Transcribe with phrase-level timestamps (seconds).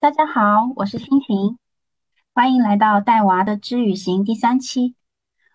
[0.00, 1.58] 大家好，我是心情，
[2.32, 4.94] 欢迎来到带娃的知语行第三期。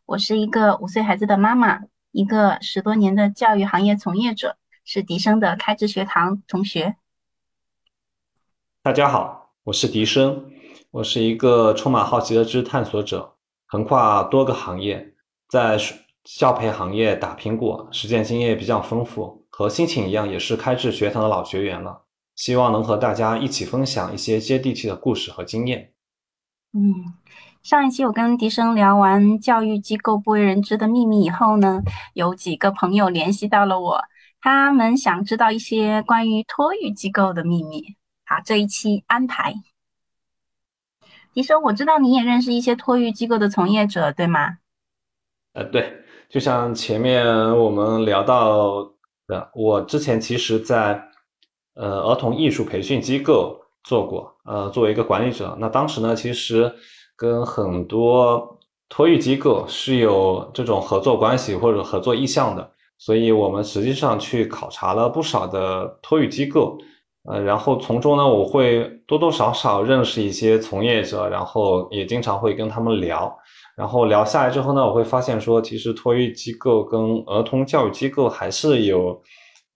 [0.06, 6.95] 我是一个五岁孩子的妈妈，一个十多年的教育行业从业者，是笛声的开智学堂同学。
[8.84, 10.52] 大家好，我是笛声，
[10.91, 15.16] 我是一个充满好奇的知识探索者，横跨多个行业，
[15.50, 15.75] 在
[16.23, 22.05] 教培行业打拼过，实践经验比较丰富，和心情一样，也是开智学堂的老学员了。
[22.36, 25.94] 希望能和大家一起分享一些接地气的故事和经验。
[26.74, 27.14] 嗯，
[27.64, 31.82] 上一期我跟笛声聊完教育机构不为人知的秘密以后呢，
[32.13, 34.02] 有几个朋友联系到了我，
[34.41, 37.95] 他们想知道一些关于托育机构的秘密。
[38.26, 39.55] 好，这一期安排。
[41.34, 44.57] 笛声，我知道你也认识一些托育机构的从业者，对吗？
[45.54, 47.26] 呃，对，就像前面
[47.57, 48.91] 我们聊到
[49.27, 51.09] 的，我之前其实，在。
[51.75, 56.73] 呃，儿童艺术培训机构做过，呃，作为一个管理者，那当时呢，其实
[57.17, 66.78] 跟很多托育机构是有这种合作关系或者合作意向的，所以我们实际上去考察了不少的托育机构，
[67.30, 73.36] 呃，然后从中呢，我会多多少少认识一些从业者，然后也经常会跟他们聊，
[73.76, 79.22] 然后聊下来之后呢，我会发现说，其实托育机构跟儿童教育机构还是有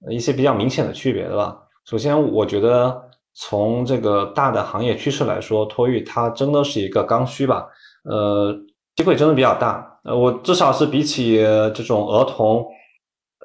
[0.09, 1.57] 一些比较明显的区别的吧。
[1.89, 7.67] 首先，我觉得从这个大的行业趋势来说，托育它真的是一个刚需吧。
[8.03, 8.55] 呃，
[8.95, 9.99] 机会真的比较大。
[10.03, 11.37] 呃，我至少是比起
[11.73, 12.63] 这种儿童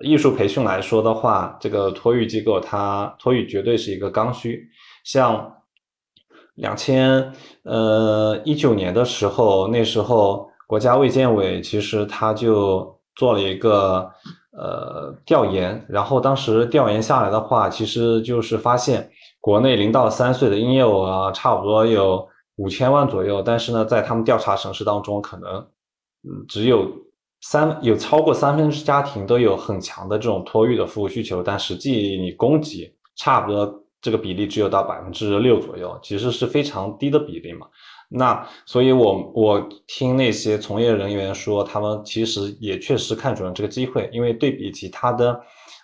[0.05, 4.62] 艺术培训来说的话，这个托育机构它托育绝对是一个刚需。
[5.06, 5.50] 像
[6.56, 14.06] 两千呃一九年的时候，那时候国家卫健委其实他就做了一个。
[14.56, 19.10] 呃，调研，然后当时调研下来的话，其实就是发现
[19.41, 22.24] 国内零到三岁的婴幼儿差不多有
[22.56, 25.56] 五千万左右，但是呢，在他们调查城市当中，可能
[26.22, 26.88] 嗯只有
[27.41, 37.66] 三有超过三分之家庭都有很强的这种托育的服务需求，但实际你供给差不多这个比例只有到百分之六左右，其实是非常低的比例嘛。
[38.16, 45.32] 那所以，我我听那些从业人员说，他们其实也确实看准了这个机会，因为对比其他的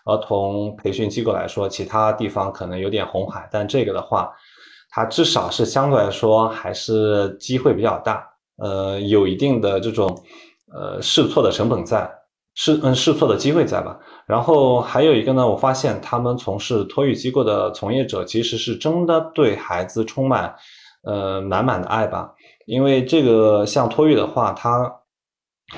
[0.04, 4.30] 儿童培训机构来说，其他地方可能有点红海，但这个的话，
[4.90, 8.24] 它至少是相对来说还是机会比较大，
[8.58, 10.06] 呃，有一定的这种
[10.72, 12.08] 呃试错的成本在，
[12.54, 13.98] 试嗯试错的机会在吧。
[14.26, 20.54] 然后还有一个呢，我发现他们从事托育机构的从业者，其实是真的对孩子充满。
[21.03, 22.34] 呃，满满的爱吧，
[22.66, 24.93] 因为这个像托育的话，它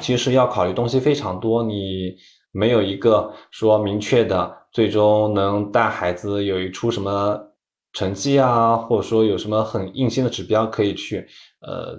[0.01, 2.15] 其实要考虑东西非常多，你
[2.51, 7.41] 没有一个说明确的，最终能带孩子有一出什么
[7.93, 11.27] 成绩啊，或者说有什么很硬性的指标可以去
[11.61, 11.97] 呃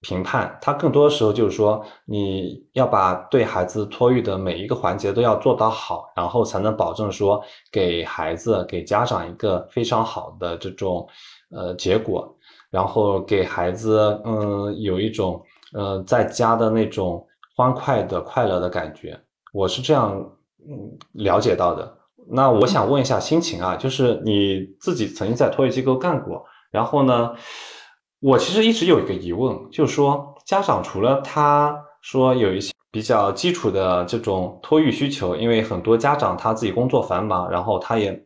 [0.00, 11.06] 评判，它更多的时候就是说，你要把对孩子托育的每一个环节都要做到好，然后才能保证说给孩子给家长一个非常好的这种
[11.50, 12.36] 呃结果。
[12.74, 15.40] 然后给孩子，嗯，有一种，
[15.74, 17.24] 呃，在家的那种
[17.54, 19.16] 欢快的快乐的感觉，
[19.52, 20.10] 我是这样，
[20.68, 21.96] 嗯，了解到的。
[22.28, 27.32] 那我想问一下心情啊，就是你自己曾经在托育机构干过，然后呢，
[28.18, 38.23] 我其实一直有一个疑问，就是说，家长除了他说有一些比较基础的这种托育需求，因为很多家长他自己工作繁忙，然后他也。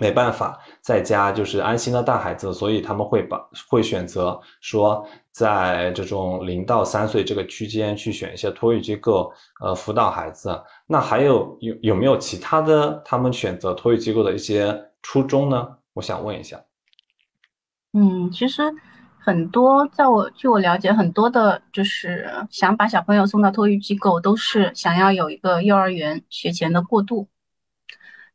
[0.00, 3.36] 没办法在家就是安心的带孩子，所以他们会把
[3.68, 10.62] 会选择说，在这种零到三岁这个区间去选一些托育机构，呃，辅导孩子。
[10.86, 15.66] 那还有有有没有其他的他们选择托育机构的一些初衷呢？
[15.94, 16.62] 我想问一下。
[17.92, 18.62] 嗯，其实
[19.18, 27.26] 很多在我据我了解，很多的就是想把小朋友送到托育机构，都是想要有一个幼儿园学前的过渡，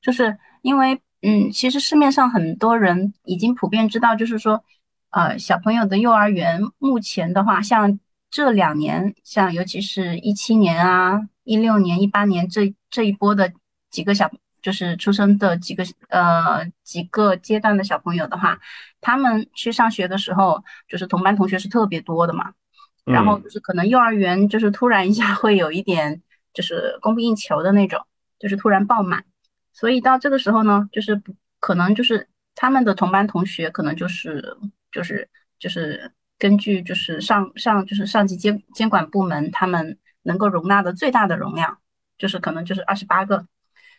[0.01, 0.99] 就是因为。
[1.25, 4.61] 嗯，其实市面上很多人已经普遍知道，就是说，
[5.09, 7.97] 呃，小朋友的幼儿园目前的话，像
[8.29, 13.53] 这两年，像尤其是一七年啊、一六年、一八年这这一波的
[13.89, 14.29] 几个小，
[14.61, 18.59] 就是出生的几个呃几个阶段的小朋友的话，
[18.99, 22.51] 他们去上学的时候，就是同班同学是特别多的嘛，
[23.05, 26.21] 然后就是可能幼儿园就是突然一下会有一点
[26.53, 28.05] 就是供不应求的那种，
[28.39, 29.23] 就是突然爆满。
[29.73, 34.55] 所以到这个时候呢，就是不可能，就是他们的同班同学可能就是
[34.91, 35.27] 就是
[35.59, 41.79] 就是根据就是上上就是上级监监管部门他们能够容纳的最大的容量，
[42.17, 43.47] 就是可能就是二十八个，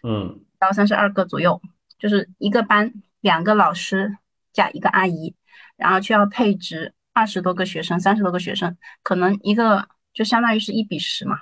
[0.02, 1.60] 嗯，到三十二个左右，
[1.98, 4.16] 就是一个班两个老师
[4.52, 5.34] 加一个阿姨，
[5.76, 11.38] 然后却要配置二十多个学生、三十多个学生，可能一个就相当于是一比十嘛。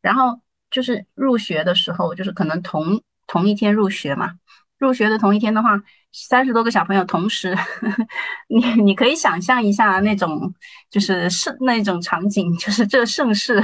[0.00, 0.40] 然后
[0.70, 4.32] 就是入学的时候，就是可能同同一天入学嘛。
[4.78, 5.70] 入学的同一天的话，
[6.12, 8.06] 三十多个小朋友同时，呵 呵
[8.48, 10.52] 你你可以想象一下那种
[10.90, 13.58] 就是盛那种场景，就是这盛世，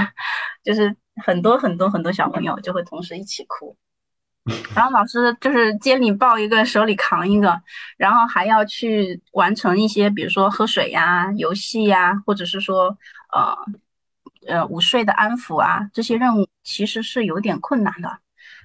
[0.64, 3.76] 就是很多很多很多小朋友就会同时一起哭，
[4.74, 7.60] 然后老师就是肩里抱一个，手里扛一个，
[7.98, 12.96] 然后还要去完成一些，比如说喝水呀、游戏呀，或者是说
[13.34, 13.54] 呃
[14.48, 18.21] 呃午睡的安抚啊，这些任务其实是有点困难的。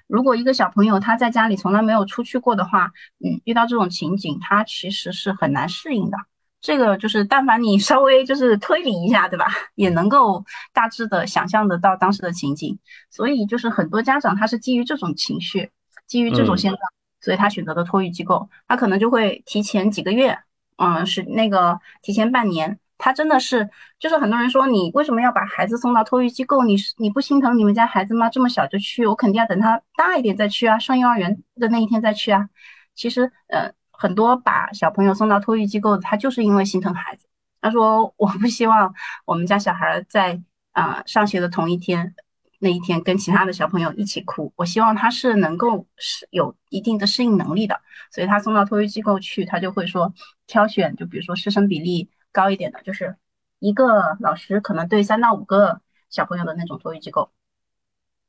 [0.07, 2.92] 如果一个小朋友他在家里从来没有出去过的话，
[3.24, 6.18] 嗯，遇到这种情景，他其实是很难适应的。
[6.59, 10.44] 这个就是，但凡你 稍微就是推理一下，对吧，也能够
[10.74, 12.77] 大致的想象得到当时的情景。
[13.12, 15.69] 所以就是很多家长他是基于这种情绪，
[16.07, 16.81] 基于这种现状，
[17.21, 20.39] 所以他选择的托育机构，他可能就会提前几个月，
[20.77, 22.80] 嗯，是那个提前半年。
[23.00, 26.64] 他真的是，就是很多人说你为什么要把孩子送到托育机构？
[26.64, 28.28] 你是你不心疼你们家孩子吗？
[28.28, 32.50] 这么小就去，我肯定要等他大一点再去啊，上幼儿园的那一天再去啊。
[32.96, 37.28] 其实，呃，很多把小朋友送到托育机构，他就是因为心疼孩子。
[37.62, 38.94] 他说我不希望
[39.26, 40.42] 我们家小孩在
[40.72, 42.16] 啊上学的同一天
[42.60, 47.80] 那一天跟其他的小朋友一起哭，我希望他是能够是有一定的适应能力的。
[48.12, 50.12] 所以他送到托育机构去，他就会说
[50.48, 52.10] 挑选，就比如说师生比例。
[52.31, 53.15] 高一点的，就是
[53.59, 57.29] 一个老师可能对三到五个小朋友的那种托育机构，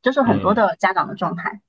[0.03, 1.61] 这是很多的家长的状态。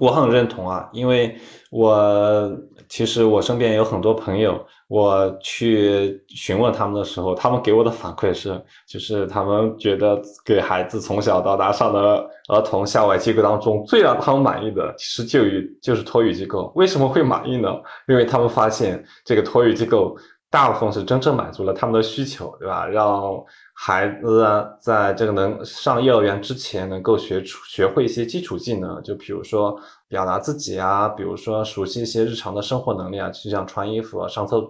[0.00, 2.54] 我很认同啊，因为我
[2.90, 16.70] 其实我身边有很多朋友，我去询问他们的时候，他们给我的反馈是，就是他们觉得给孩子从小到大上的儿童校外机构当中，最让他们满意的，其实就与就是托育机构。
[16.76, 17.70] 为什么会满意呢？
[18.08, 20.16] 因为他们发现这个托育机构。
[20.50, 22.86] 大部分是真正满足了他们的需求，对吧？
[22.86, 24.46] 让孩子
[24.80, 29.78] 在这个能上幼儿园之前，能够学出学会一些基础技能，就比如说
[30.08, 34.62] 表达自己啊，比如说熟悉一些日常的生活能力啊，就像穿衣服、啊、上厕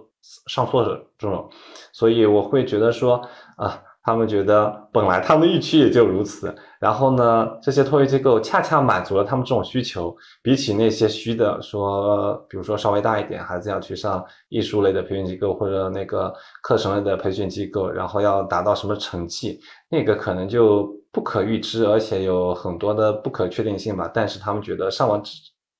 [0.47, 1.49] 上厕所这种。
[1.93, 3.21] 所以我会觉得说
[3.55, 3.81] 啊。
[4.01, 10.15] 他们觉得本来他们的预期也就如此，然后呢，这些托育机构恰恰满足了他们这种需求。
[10.41, 19.59] 比起那些虚的说，比如说稍微大一点，孩子要去上艺术类的培训机构或者那个课程类的培训机构，然后要达到什么成绩，
[19.89, 24.09] 那个可能就不可预知，而且有很多的不可确定性吧。
[24.13, 25.21] 但是他们觉得上完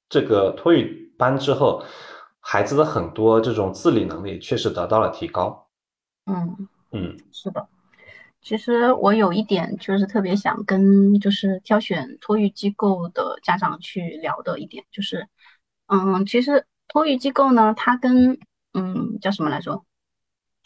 [0.09, 1.81] 这个托育班之后，
[2.41, 5.67] 孩子的很多这种自理能力确实得到了提高。
[6.25, 7.65] 嗯嗯，是的。
[8.49, 15.27] 其实我有一点就是特别想跟就是挑选托育机构的家长去聊的一点，就是，
[15.85, 18.39] 嗯，其实托育机构呢，它跟
[18.73, 19.85] 嗯叫什么来着，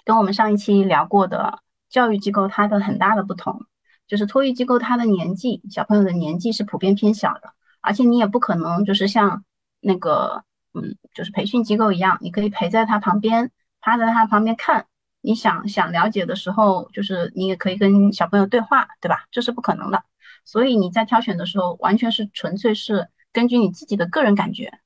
[0.06, 1.60] 跟我们上一期聊过的
[1.90, 3.66] 教育机构它的很大的不同，
[4.08, 7.52] 就是托育机构它的年纪小朋友的年纪是普遍偏小的，
[7.82, 9.44] 而且你也不可能就是像
[9.82, 13.52] 那个嗯就是培训机构一样，你可以陪在他旁边，
[13.82, 14.86] 趴在他旁边看。
[15.26, 19.26] 你想想了解的时候，就是你也可以跟小朋友对话，对吧？
[19.32, 20.04] 这是不可能的。
[20.44, 24.80] 所以你在挑选的时候，完全是纯粹是根据你自己的个人感觉。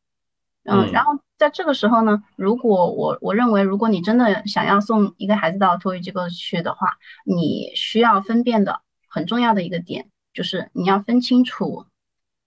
[0.64, 11.88] 嗯，然后在这个时候呢，如果我我认为，如果你真的想要送一个孩子到托育机构去的话，你需要分辨的很重要的一个点，就是你要分清楚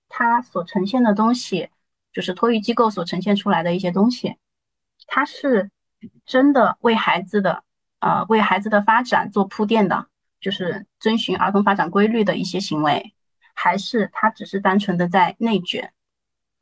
[0.08, 1.70] 他所呈现的东西，
[2.12, 4.36] 就是托育机构所呈现出来的一些东西，
[5.08, 5.72] 他是
[6.24, 7.64] 真的为孩子的。
[8.00, 10.06] 呃，为孩子的发展做铺垫的，
[10.40, 13.14] 就是遵循儿童发展规律的一些行为，
[13.54, 15.92] 还是他只是单纯的在内卷？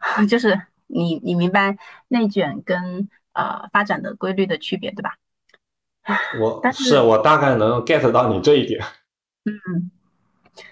[0.28, 1.78] 就是你你明白
[2.08, 5.14] 内卷跟呃发展的规律的区别，对吧？
[6.40, 8.84] 我但是我大概能 get 到你这一点。
[9.44, 9.90] 嗯，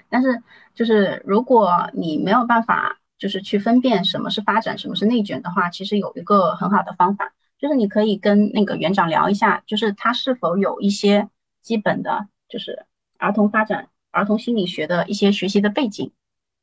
[0.09, 0.43] 但是
[0.75, 7.33] 就是如果你没有办法就是去分辨什么是发展，什么是内卷的话，其实有一个很好的方法。
[7.59, 11.29] 就是你可以跟那个园长聊一下，就是他是否有一些
[11.63, 12.85] 基本的，就是
[13.19, 16.13] 儿童发展、儿童心理学的一些学习的背景，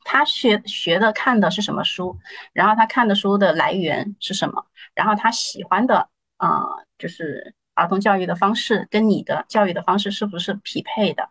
[0.04, 2.18] 他学学的看的是什么书，
[2.54, 6.62] 然后他看的书的来源是什么，然后他喜欢的啊，
[7.00, 11.28] 就是儿童教育的方式跟你的教育的方式是不是匹配的，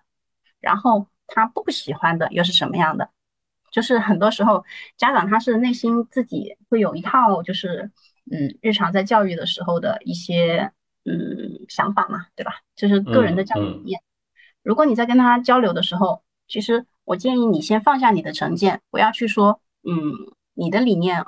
[0.60, 3.08] 然后他不喜欢的又是什么样的？
[3.70, 4.64] 就是很多时候
[4.96, 7.92] 家长他是内心自己会有一套就是。
[8.30, 10.72] 嗯，日常在教育的时候的一些
[11.04, 12.52] 嗯想法嘛，对吧？
[12.76, 14.00] 就是个人的教育理念。
[14.62, 20.12] 如果你在跟他交流的时候，其实我建议你先放下你的成见，不要去说嗯
[20.54, 21.24] 你的理念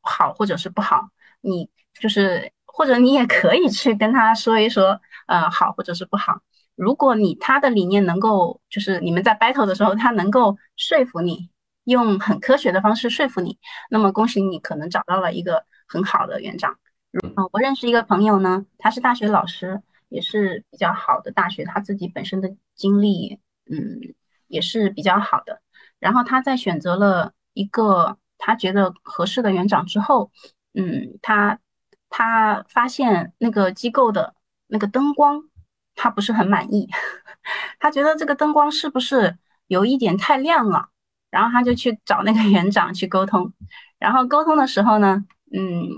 [0.00, 1.08] 好或者是不好，
[1.40, 6.40] 你就是或者你也可以去跟他说一说，呃，好或者是不好。
[6.74, 11.48] 如果你他的理念能够，就是你们在 battle 的时候，他能够说服你，
[11.84, 13.56] 用很科学的方式说服你，
[13.90, 16.78] 那么恭喜你，可能找到了一个很好的园长。
[17.12, 23.38] 嗯，我认识一个朋友呢，他是大学老师，也是比较好的大学，他自己本身的经历，
[23.70, 24.14] 嗯，
[24.48, 25.60] 也是比较好的。
[25.98, 30.30] 然后他在选择了一个他觉得合适的园长之后，
[30.74, 31.58] 嗯，他
[32.08, 34.34] 他发现那个机构的
[34.66, 35.44] 那个灯光。
[35.96, 36.88] 他不是很满意，
[37.78, 39.38] 他觉得这个灯光是不是
[39.68, 40.88] 有一点太亮了，
[41.30, 43.52] 然后他就去找那个园长去沟通，
[44.00, 45.24] 然后沟通的时候呢，
[45.56, 45.88] 嗯，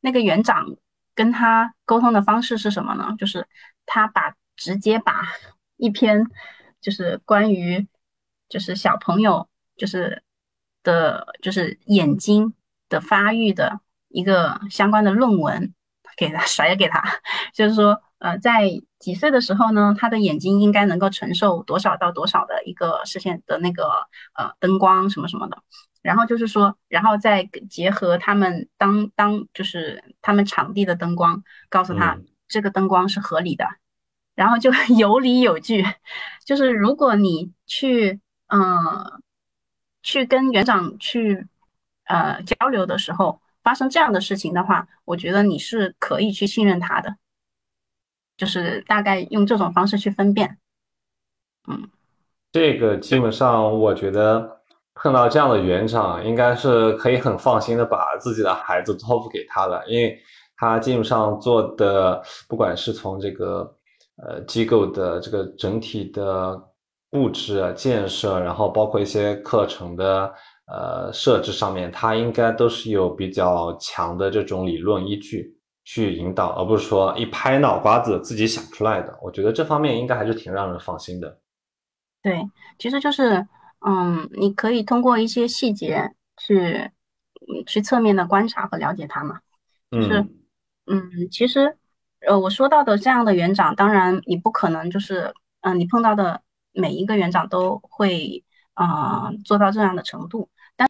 [0.00, 0.66] 那个园长
[1.14, 3.14] 跟他沟通的方式是什么呢？
[3.18, 3.46] 就是
[3.86, 5.22] 他把直接把
[5.76, 6.26] 一篇
[6.80, 7.88] 就是关于
[8.48, 10.22] 就是小朋友就是
[10.82, 12.52] 的，就是眼睛
[12.88, 15.72] 的发育的一个相关的论文
[16.16, 17.02] 给他 甩给他，
[17.54, 18.02] 就是说。
[18.20, 23.84] 呃，在几岁的时候呢，他的眼睛应该能够承受多少到多少的一个视线的那个
[24.34, 25.62] 呃灯光什么什么的，
[26.08, 32.16] 然后就是说，然后再结合他们当当就是他们场地的灯光，告诉他
[32.48, 33.66] 这个灯光是合理的，
[34.34, 35.84] 然后就 有理有据，
[36.46, 39.20] 就是如果你去嗯
[40.02, 41.46] 去跟园长去
[42.06, 47.16] 呃交流的时候，发生这样的事情的话，我觉得你是可以去信任他的。
[48.38, 50.56] 就是大概用这种方式去分辨，
[51.66, 51.90] 嗯，
[52.52, 54.57] 这个基本上我觉得
[55.02, 60.18] 碰到这样的园长，应该是可以很放心的把自己的孩子托付给他了，因为
[60.56, 63.74] 他基本上做的，不管是从这个
[64.22, 66.60] 呃机构的这个整体的
[67.10, 70.32] 布置啊建设，然后包括一些课程的
[70.66, 75.54] 呃设置上面，他应该都是有比较强的这种理论依据。
[75.90, 79.18] 去引导，而不是说一拍脑瓜子自己想出来的。
[79.22, 81.38] 我觉得这方面应该还是挺让人放心的。
[82.22, 82.46] 对，
[82.78, 83.42] 其实就是，
[83.86, 86.90] 嗯，你可以通过一些细节去，
[87.66, 89.40] 去侧面的观察和了解他嘛。
[89.90, 90.26] 就是，
[90.86, 91.76] 嗯，其实，
[92.26, 95.32] 呃，我说到的这样的园长，当然你不可能就是，
[95.62, 96.42] 嗯，你碰到的
[96.72, 98.44] 每一个园长都会，
[98.74, 100.48] 啊，做到这样的程度。
[100.76, 100.88] 但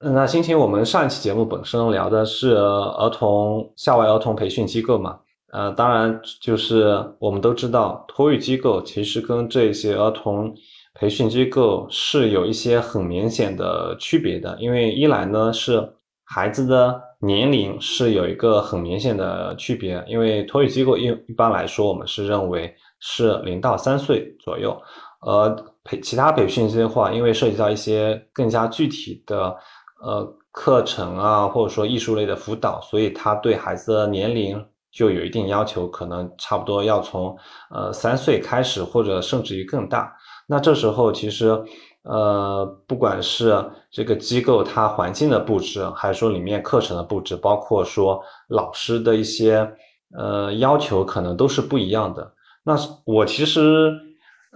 [0.00, 5.20] 那心情，我们上一期节目本身聊的是儿童校外儿童培训机构嘛？
[5.52, 10.54] 呃，当然就是我们都知道，托育机构其实跟这些儿童
[10.94, 14.56] 培训机构是有一些很明显的区别的。
[14.58, 15.92] 因为一来呢是
[16.24, 24.80] 孩子的年龄是有一个很明显的区别，因为托育机构一一般来说我们是认为是零到三岁左右，
[25.20, 29.56] 而培其他培训机的话，因为涉及到一些更加具体的。
[30.02, 37.34] 呃，课程啊，或者说艺术类的辅导，所以他对孩子的年龄就有一定要求，可能差不多要从
[37.70, 40.14] 呃三岁开始，或者甚至于更大。
[40.46, 41.62] 那这时候其实，
[42.02, 49.70] 呃，不管是这个机构它环境的布置，还是说里面课程的布置，包括说老师的一些
[50.16, 52.32] 呃要求，可能都是不一样的。
[52.62, 53.92] 那我其实，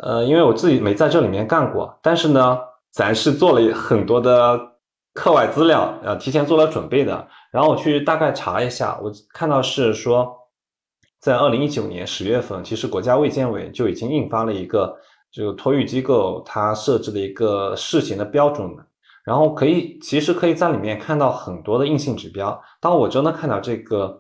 [0.02, 2.58] 呃，因为我自己没在这里面干过，但是呢，
[2.90, 4.58] 咱是做了很多的。
[5.14, 7.26] 课外资料，呃，提前做了准备的。
[7.50, 10.32] 然后我去大概查一下，我看到是说，
[11.18, 14.96] 在二零一九年十月份，其实国家卫健委就已经印发了一个
[15.30, 18.68] 这个托育机构它设置的一个试行的标准
[19.24, 22.60] 然后可以，其实可以在里面看到很多的硬性指标。
[22.80, 24.18] 当我真的看到这个，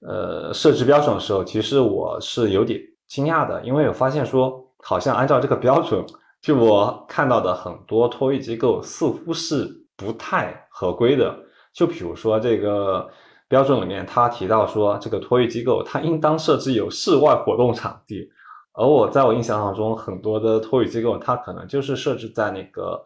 [0.00, 6.04] 呃，设置标准的时候，其实我是有点惊讶的，因为我发现说，好像按照这个标准，
[6.42, 9.82] 就我看到的很多托育机构似乎是。
[9.98, 11.34] 不太合规的，
[11.72, 13.08] 就比如说这个
[13.48, 18.30] 标准里面，他提到说，这个托育机构它应当设置有室外活动场地，
[18.76, 23.02] 而我在我印象当中，很多的托育机构它可能就是设置在那个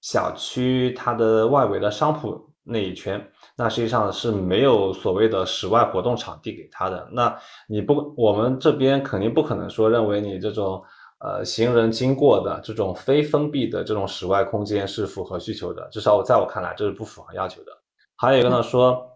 [0.00, 3.26] 小区它的外围的商铺那一圈，
[3.56, 7.08] 那实际上是没有所谓的室外活动场地给他的。
[7.12, 7.36] 那
[7.68, 10.82] 你不，我们这边肯定不可能说认为你这种。
[11.22, 17.72] 呃，行人经过的这种非封闭的这种室外空间是符合需求的，至少我在我看来这是不符合要求的。
[18.16, 19.06] 还有一个呢，说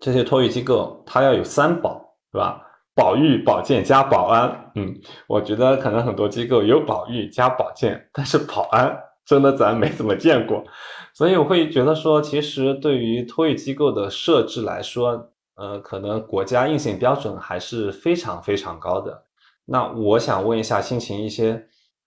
[0.00, 2.00] 这些托育机构它要有三保，
[2.32, 2.66] 是吧？
[2.96, 4.72] 保育、保健加保安。
[4.74, 4.98] 嗯，
[5.28, 10.64] 我觉得可能很多机构有保育加保健，但是保安真的咱没怎么见过。
[11.12, 19.24] 所以我会觉得说，其实对于托育机构的设置来说，呃，可能国家硬性标准还是非常非常高的。
[19.66, 21.66] 那我想问一下，心情一些，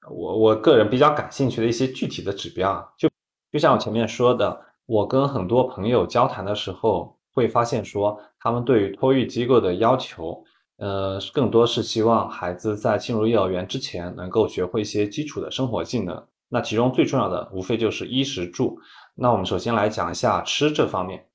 [0.10, 3.08] 我我个人比较感兴趣的一些具体的指标啊，就
[3.52, 10.44] 就像我前面说的，我跟很多朋友交谈的时候，会发现说，他们对于托育机构的要求，
[10.80, 16.26] 呃，更多是希望孩子在进入幼儿园之前能够学会一些基础的生活技能。
[16.48, 18.80] 那其中最重要的无非就是衣食住。
[19.14, 21.26] 那我们首先来讲一下吃这方面。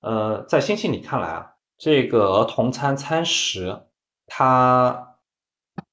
[0.00, 3.78] 呃，在星星你看来啊，这个儿童餐餐食
[4.26, 5.16] 它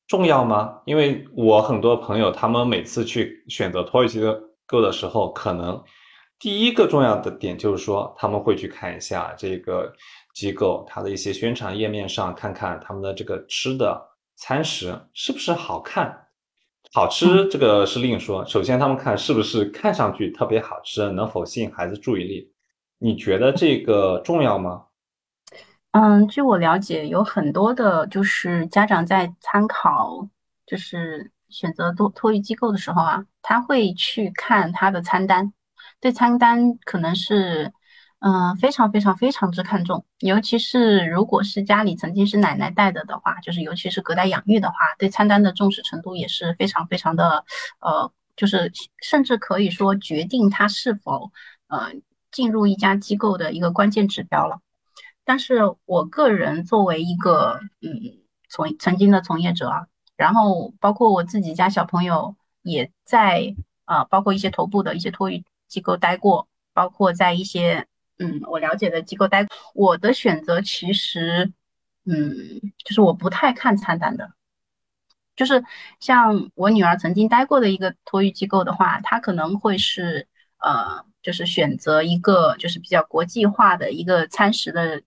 [0.08, 0.82] 重要吗？
[0.86, 4.22] 因为我很多朋友他们每次去选择托育机
[4.66, 5.84] 构的时候，可能
[6.40, 9.92] 第一个重要的点就是说他们会去看一下这个
[10.36, 16.28] 机构它的一些宣传页面上，看看他们的这个吃的餐食是不是好看。
[16.92, 22.52] 好吃这个是另说，首先他们看是不是看上去特别好吃，能否吸引孩子注意力？
[23.00, 24.84] 你觉得这个重要吗？
[25.92, 30.28] 嗯，据我了解，有很多的，就是家长在参考，
[30.66, 35.54] 就是选择托托育机构的时候啊，他会去看他的餐单，
[36.02, 37.72] 对餐单可能是。
[38.28, 47.46] 嗯，非常非常非常之看重，尤其是如果是家里曾经是奶奶带的的话，就是尤其是隔代养育的话，对餐单的重视程度也是非常非常的，
[47.82, 51.32] 呃，就是甚至可以说决定他是否
[51.68, 51.92] 呃
[52.32, 54.58] 进入一家机构的一个关键指标了。
[55.24, 57.92] 但是我个人作为一个嗯
[58.50, 59.86] 从曾经的从业者啊，
[60.18, 63.54] 然后包括我自己家小朋友也在
[63.84, 67.86] 啊，包括一些头部的一些托育机构待过，包括在一些。
[68.18, 71.52] 嗯，我了解的机构待，我的选择其实，
[72.06, 74.32] 嗯，就是我不太看餐单的，
[75.36, 75.64] 就是
[76.00, 80.28] 像我女儿曾经待过的一个托育机构的话，她可能会是
[80.60, 85.02] 呃，就是选择一个就是比较国际化的一个餐食的，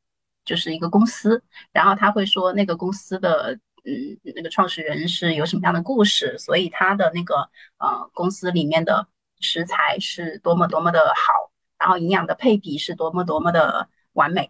[0.44, 7.48] 就是一个公司，然后他会说那个公司的嗯那个创始人是有什么样的故事，所以他的那个
[7.78, 9.08] 呃公司里面的
[9.40, 11.50] 食材是多么多么的好。
[11.78, 14.48] 然后营养的配比是多么多么的完美，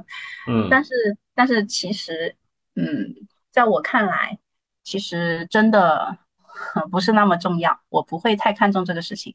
[0.48, 0.94] 嗯，但是
[1.34, 2.34] 但是其实，
[2.74, 3.14] 嗯，
[3.50, 4.38] 在我看来，
[4.82, 6.16] 其实真的
[6.90, 9.34] 不是那么重要，我不会太看重这个事情。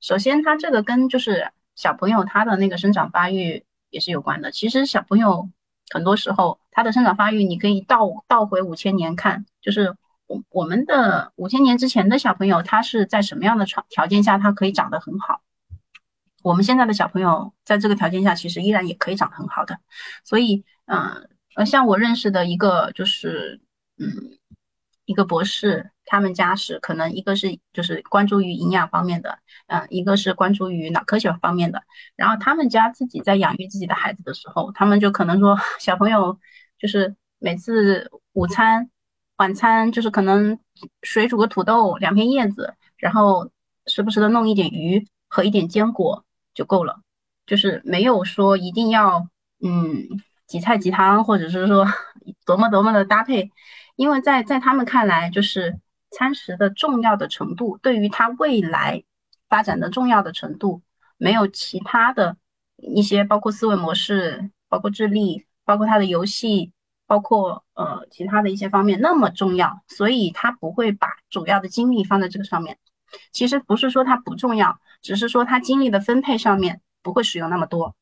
[0.00, 4.50] 首先，它这个跟就是小朋友他的那个生长发育也是有关的。
[4.50, 5.48] 其实小朋友
[5.90, 9.94] 很多时候他的生长发育，你可以倒倒回五千年看，就是
[10.26, 15.40] 我我们的五千年之前的小朋友，他是在什么样的条条件下，他可以长得很好。
[16.42, 19.78] 我们现在的小朋友在这个条件下，其实依然也可以长得很好的。
[20.24, 23.60] 所以，嗯，呃，像我认识的一个就是，
[23.98, 24.06] 嗯，
[25.04, 31.82] 一个博士，他们家是可能一个是就是关注于营养方面的，嗯，一个是关注于脑科学方面的。
[32.16, 36.38] 然后他们家自己在养育自己的孩子的时候，他们就可能说， 小朋友
[36.78, 38.90] 就是每次午餐、
[39.36, 40.58] 晚餐就是可能
[41.02, 43.50] 水煮个土豆、两片叶子，然后
[43.86, 46.24] 时不时的弄一点鱼和一点坚果。
[46.54, 47.00] 就够了，
[47.46, 49.28] 就是没有说一定要
[49.62, 50.06] 嗯
[50.46, 51.86] 几菜几汤，或者是说
[52.44, 53.50] 多么多么的搭配，
[53.96, 55.78] 因为在在他们看来，就是
[56.10, 59.02] 餐食的重要的程度，对于他未来
[59.48, 60.82] 发展的重要的程度，
[61.16, 62.36] 没有其他的
[62.76, 66.72] 一些包括思维模式、包括智力、包括他的游戏、
[67.06, 72.78] 包括呃其他的一些方面那么重要，所以他不会把主要的精力放在这个上面。
[73.30, 74.78] 其实不是说它不重要。
[75.02, 77.94] 只是说，他精力的分配上面不会使用那么多，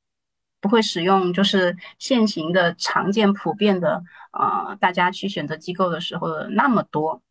[0.60, 7.22] 不会使用就是现行的常见普遍的啊，大家去选择机构的时候那么多。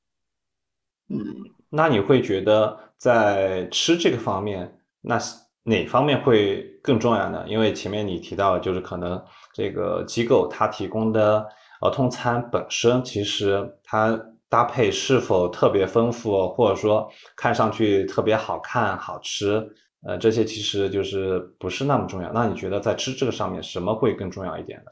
[1.08, 5.19] 嗯，那你会觉得在吃这个方面，那
[5.63, 7.45] 哪方面会更重要呢？
[7.47, 11.47] 因为前面你提到，就是可能这个机构它提供的
[11.82, 14.19] 儿童餐本身，其实它。
[14.49, 19.63] 搭配是否特别丰富，或者说看上去特别好看、好吃，
[20.03, 22.31] 呃，这些其实就是不是那么重要。
[22.33, 24.91] 那你觉得在吃这个上面，什么会更重要一点呢？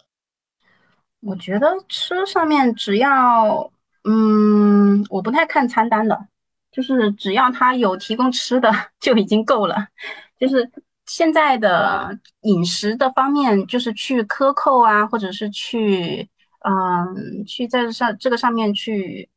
[1.22, 3.72] 我觉得吃上面只要，
[4.04, 6.28] 嗯，我不太看餐单的，
[6.72, 9.76] 就是只要他有提供吃的 就已经够了。
[10.40, 10.70] 就是
[11.08, 19.28] 现在的饮食的方面，就是去克扣啊，或者是去，嗯，去在上这个上面去。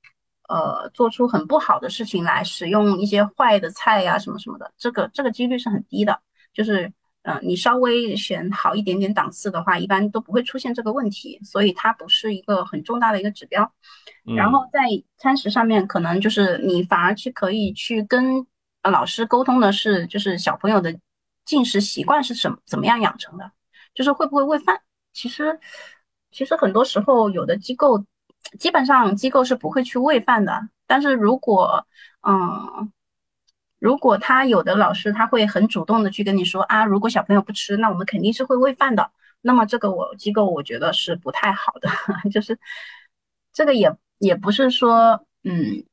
[0.51, 6.21] 呃，做出很不好的事情来，使用一些坏的菜呀，什么什么的，这个这个几率是很低的。
[6.53, 13.73] 就是，嗯，你稍微选好一点点档次的话，一般都不会出现这个问题，所以它不是一个很重大的一个指标。
[14.37, 14.81] 然后在
[15.19, 18.45] 餐食上面，可能就是你反而去可以去跟
[18.83, 20.99] 老师沟通的是，就是小朋友的
[21.45, 23.53] 进食习惯是什么怎么样养成的，
[23.95, 24.81] 就是会不会喂饭。
[25.13, 25.61] 其实，
[26.33, 28.05] 其实很多时候有的机构。
[28.59, 31.87] 基本上机构是不会去喂饭的，但是如果，
[32.27, 32.91] 嗯，
[33.79, 41.89] 如果他有的老师他会很主动的去跟你说啊，如果小朋友不吃，那我们肯定是会喂饭的，那么这个我机构我觉得是不太好的，
[42.31, 42.59] 就是
[43.53, 45.85] 这个也也不是说，嗯，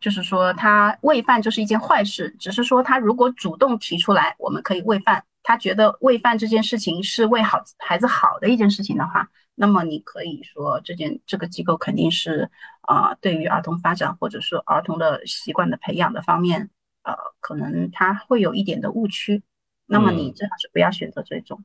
[0.00, 12.50] 就是说他喂饭就是一件坏事，只是说他如果主动提出来，我们可以喂饭，他觉得喂饭这件事情是为好孩子好的一件事情的话，那么你可以说这件这个机构肯定是
[12.82, 16.70] 啊，对于儿童发展或者是儿童的习惯的培养的方面，
[17.02, 19.42] 呃，可能他会有一点的误区，
[19.86, 21.64] 那么你最好是不要选择这种。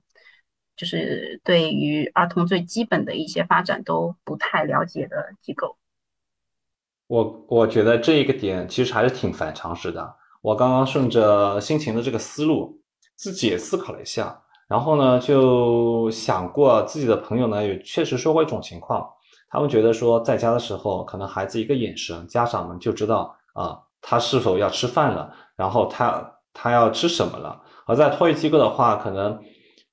[0.77, 5.77] 就是对于儿童最基本的一些发展都不太了解的机构，
[7.07, 10.15] 我我觉得这一个点其实还是挺反常识的。
[10.41, 12.81] 我刚刚顺着心情的这个思路，
[13.15, 19.05] 自己也思考了一下，然后呢就想过自己的朋友呢也确实说过一种情况，
[19.49, 27.61] 他们觉得说在家的时候，可能孩子一个眼神，家长们就知道啊他是否要吃饭了，然后他他要吃什么了。
[27.85, 29.37] 而在托育机构的话，可能。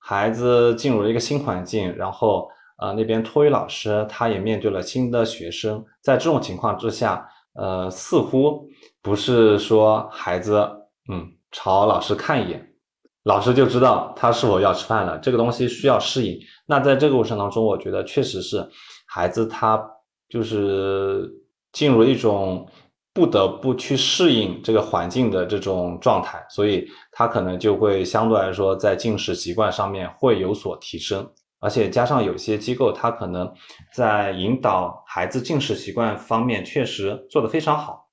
[0.01, 8.67] 孩子进入了一个新环境，然后呃那边托育老师他也面对了新的学生，在这种情况之下，呃似乎
[9.03, 10.67] 不是说孩子
[11.13, 12.68] 嗯朝老师看一眼，
[13.25, 16.39] 老师就知道他是否要吃饭了，这个东西需要适应。
[16.67, 18.69] 那在这个过程当中，我觉得确实是
[19.07, 19.83] 孩子他
[20.29, 21.31] 就是
[21.73, 22.69] 进入一种。
[23.15, 31.29] 不得不去适应这个环境的这种状态，所以他可能就会相对来说在进食习惯上面会有所提升，
[31.59, 33.53] 而且加上有些机构，他可能
[33.93, 38.07] 在引导孩子进食习惯方面确实做得非常好，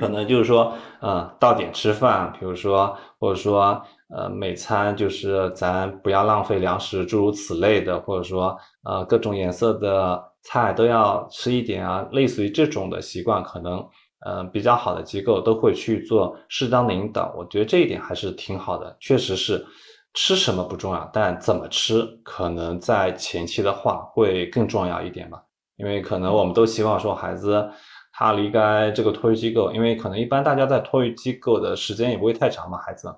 [0.00, 13.86] 可能就是说，呃，到点吃饭，比如说或者说，呃，每餐就是咱不要浪费粮食，诸如此类的，或者说，呃，各种颜色的菜都要吃一点啊，类似于这种的习惯，可能。
[14.26, 18.96] 嗯，比较好的机构都会去做适当的引导，我觉得这一点还是挺好的。
[18.98, 19.64] 确实是
[20.14, 25.40] 吃什么不重要，但怎么吃可能在前期的话会更重要一点吧。
[25.76, 27.70] 因为可能我们都希望说孩子
[28.14, 32.78] 他离开这个托育机构，因为可能一般大家在托育机构的时间也不会太长嘛。
[32.78, 33.14] 孩子，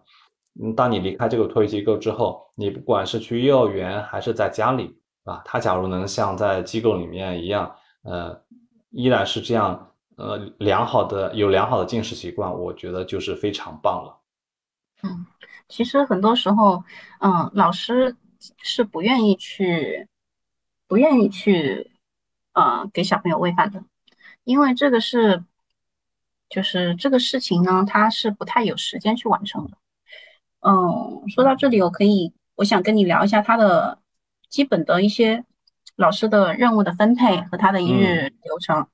[0.62, 8.42] 嗯，当你离开这个托育机构之后，你不管是去幼儿园还是在家里，啊，他假如能像在机构里面一样，呃，
[8.90, 9.84] 依然是这样。
[10.20, 14.20] 呃，良好的有良好的进食习惯，我觉得就是非常棒了。
[15.04, 15.24] 嗯，
[15.68, 16.82] 其实很多时候，
[17.20, 18.16] 嗯，老师
[18.60, 20.08] 是不愿意去，
[20.88, 21.92] 不愿意去，
[22.52, 23.80] 呃，给小朋友喂饭的，
[24.42, 25.44] 因为这个是，
[26.48, 29.78] 就是这个事情呢，他是不太有时间去完成的。
[30.60, 33.98] 嗯，说到这里，我可以，我想跟你聊一下他的
[34.48, 35.44] 基本的一些
[35.96, 38.86] 老师的任务的分配和他的一日流程。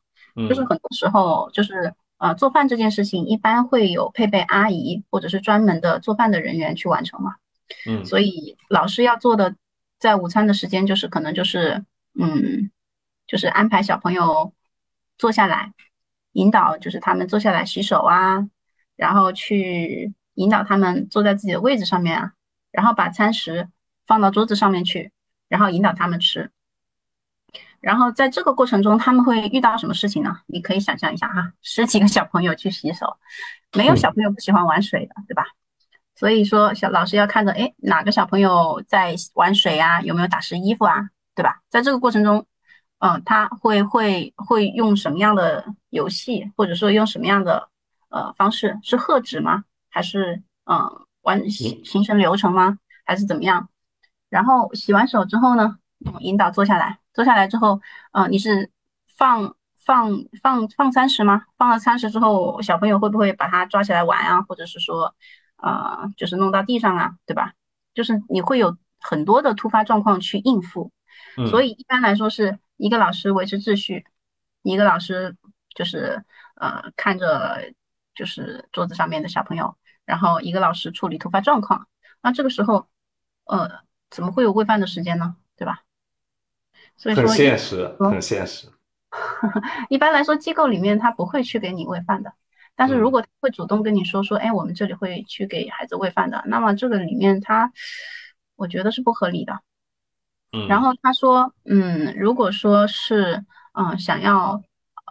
[0.49, 7.37] 就是很多时候，就是呃，做饭这件事情一般会有配备阿姨或者是专门的做饭的人员去完成嘛。
[7.87, 9.55] 嗯，所以老师要做的，
[9.99, 11.85] 在午餐的时间就是可能就是
[12.19, 12.69] 嗯，
[13.29, 14.53] 就是安排小朋友
[15.17, 15.73] 坐下来，
[16.33, 18.49] 引导就是他们坐下来洗手啊，
[18.97, 22.33] 然后去引导他们坐在自己的位置上面啊，
[22.71, 23.69] 然后把餐食
[24.07, 25.13] 放到桌子上面去，
[25.49, 26.51] 然后引导他们吃。
[27.81, 30.39] 然后在这个过程中，他们会遇到什么事情呢？
[30.47, 33.19] 你可以想象一下哈，十几个小朋友去洗手，
[33.77, 35.45] 没有小朋友不喜欢玩水的，对吧？
[36.17, 40.01] 所以说，小老师要看着，哎，哪个小朋友在玩水啊？
[40.01, 41.11] 有没有打湿衣服啊？
[41.35, 41.61] 对吧？
[41.69, 42.47] 在这个过程中，
[43.01, 47.69] 嗯，他会会会用什么样的游戏，或者说用什么样的
[48.09, 48.79] 呃方式？
[48.83, 49.65] 是喝止吗？
[49.95, 52.79] 还是嗯完形形成流程吗？
[53.05, 53.69] 还是怎么样？
[54.29, 55.79] 然后洗完手之后呢，
[56.19, 56.99] 引导坐下来。
[57.13, 57.81] 坐下来之后，
[58.11, 58.73] 嗯，你是
[59.17, 60.11] 放放
[60.43, 61.45] 放放餐食吗？
[61.57, 64.43] 放了餐食之后，小朋友会不会把它抓起来玩啊？
[64.43, 65.15] 或者是说，
[65.55, 67.53] 啊，就是弄到地上啊，对吧？
[67.95, 70.91] 就是你会有很多的突发状况去应付，
[71.49, 74.05] 所以一般来说是一个老师维持秩序，
[74.65, 75.37] 一个老师
[75.77, 76.25] 就是
[76.57, 77.73] 呃看着
[78.17, 81.87] 就是桌子上面的小朋友，然后一个老师处理突发状况。
[82.23, 82.87] 那这个时候，
[83.45, 83.71] 呃，
[84.11, 85.37] 怎么会有喂饭的时间呢？
[85.57, 85.83] 对吧？
[86.97, 88.69] 所以说，很现实，很现实。
[89.89, 92.33] 一般来说，机构里面他不会去给你喂饭的。
[92.77, 97.73] 但是如果他会主动跟你说说，哎，我们这里会去给孩子喂饭的，那么这个里面他，
[98.57, 99.61] 我觉得是不合理的。
[100.53, 100.67] 嗯。
[100.67, 104.61] 然后他说，嗯，如果说是，嗯，想要，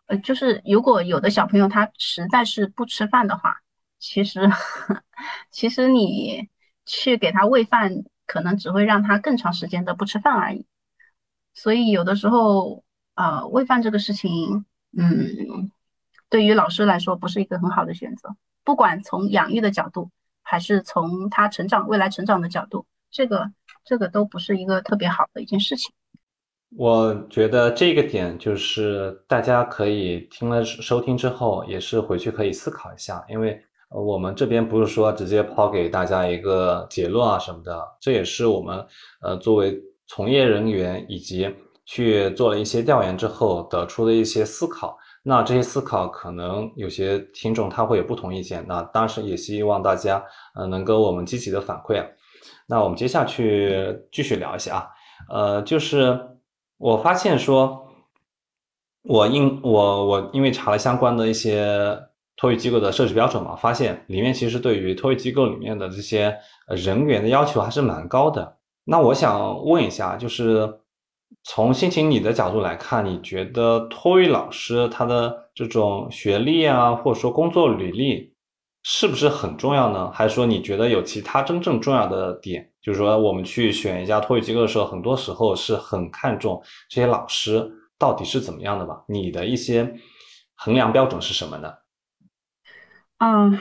[0.08, 3.62] 呃，就是如果有的小朋友他实在是不吃饭的话，
[4.04, 4.42] 其实，
[5.50, 6.50] 其实你
[6.86, 10.66] 去给他喂饭，可能只会让他更长时间的不吃饭而已。
[11.54, 12.84] 所以有的时候，
[13.16, 15.72] 呃，喂饭这个事情，嗯，
[16.28, 18.36] 对于老师来说不是一个很好的选择。
[18.66, 20.12] 不管从养育的角度，
[20.42, 23.54] 还是从他成长未来成长的角度，这个
[23.86, 25.94] 这个都不是一个特别好的一件事情。
[26.76, 33.64] 我觉得这个点就是大家可以听了收听之后，也是回去可以思考一下，因为
[33.94, 38.86] 我们这边不是说直接抛给大家一个结论啊什么的，这也是我们
[39.22, 41.50] 呃作为从业人员以及
[41.86, 44.98] 去做了一些调研之后得出的一些思考。
[45.24, 50.24] 那这些思考可能有些听众他会有不同意见，那当时也希望大家
[50.56, 52.06] 呃能跟我们积极的反馈啊。
[52.68, 54.88] 那我们接下去继续聊一下啊，
[55.30, 56.30] 呃就是。
[56.80, 57.88] 我发现说，
[59.04, 61.98] 我因我我因为查了相关的一些
[62.36, 66.36] 托育机构的设置标准嘛，发现里面其实对于托育机构里面的这些
[66.68, 68.58] 人员的要求还是蛮高的。
[68.86, 70.80] 那我想问一下，就是
[71.44, 78.34] 从心情你的角度来看，你觉得托育老师他的这种学历啊，或者说工作履历？
[78.86, 80.12] 是不是很重要呢？
[80.12, 82.70] 还是说你觉得有其他真正重要的点？
[82.82, 87.66] 就是说，我们去选一家托育机构的时候，很多时候是很看重这些老师
[87.98, 89.02] 到底是怎么样的吧？
[89.08, 89.90] 你的一些
[90.56, 91.72] 衡量标准是什么呢？
[93.24, 93.58] 嗯，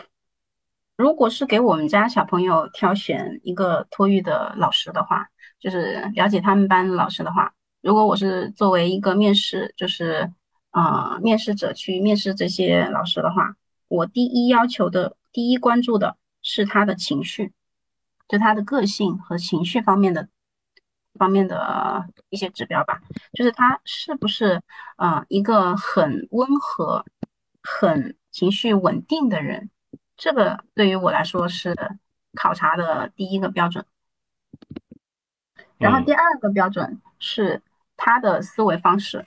[0.97, 5.29] 如果是给我们家小朋友挑选一个托育的老师的话，
[5.61, 10.33] 就是了解他们班老师的话，如果我是作为一个面试，就是
[10.73, 13.55] 啊面试者去面试这些老师的话。
[13.87, 17.53] 我第一要求的、第一关注的是他的情绪，
[18.27, 20.29] 就他的个性和情绪方面的
[21.15, 23.01] 方面的一些指标吧。
[23.33, 24.61] 就是他是不是
[24.97, 27.05] 啊一个很温和、
[27.63, 29.71] 很情绪稳定的人，
[30.17, 31.77] 这个对于我来说是
[32.35, 33.85] 考察的第一个标准。
[35.79, 37.63] 然后第二个标准是
[37.97, 39.25] 他的思维方式。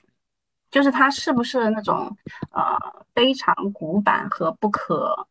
[0.68, 2.14] 就是他是不是那种
[2.50, 5.26] 呃非常古板和不可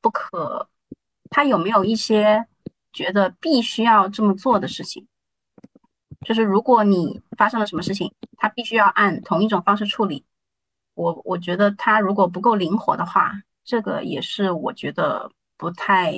[0.00, 0.66] 不可，
[1.28, 2.46] 他有没有一些
[2.92, 5.06] 觉得必须要这么做的事情？
[6.24, 10.24] 就是如果你发生了什么事情，他必须要按同一种方式处理。
[10.94, 13.32] 我我觉得他如果不够灵活的话，
[13.64, 16.12] 这个也是我觉得不太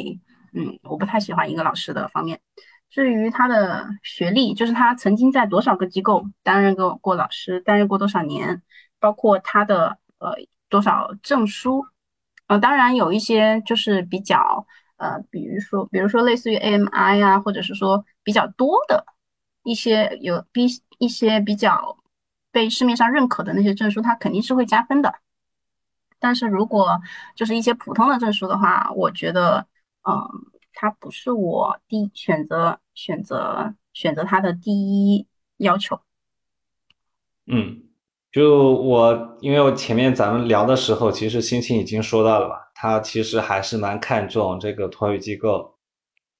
[0.55, 2.41] 嗯，我不太喜欢一个老师的方面。
[2.91, 8.63] 至于他的学历，就是他曾经在多少个机构担任过过老师，担任过多少年，
[9.01, 10.35] 包括他的呃
[10.69, 11.87] 多少证书，
[12.49, 19.07] 呃，当然有一些就是比较呃，比如说比如说类似于 AMI 啊，或者是说比较多的
[19.65, 20.67] 一些有比
[20.99, 21.97] 一些比较
[22.53, 25.13] 被市面上认可的那些证书，它肯定是会加分的。
[26.21, 27.01] 但是如果
[27.35, 29.67] 就是一些普通的证书的话，我觉得
[30.09, 30.47] 嗯。
[30.75, 35.27] 它不是我第选择选择选择它的第一
[35.59, 36.01] 要求。
[37.47, 37.83] 嗯，
[38.33, 45.77] 就我，因为我前面咱们聊的时候，其实心情已经说到了吧，他其实还是蛮看重这个托育机构，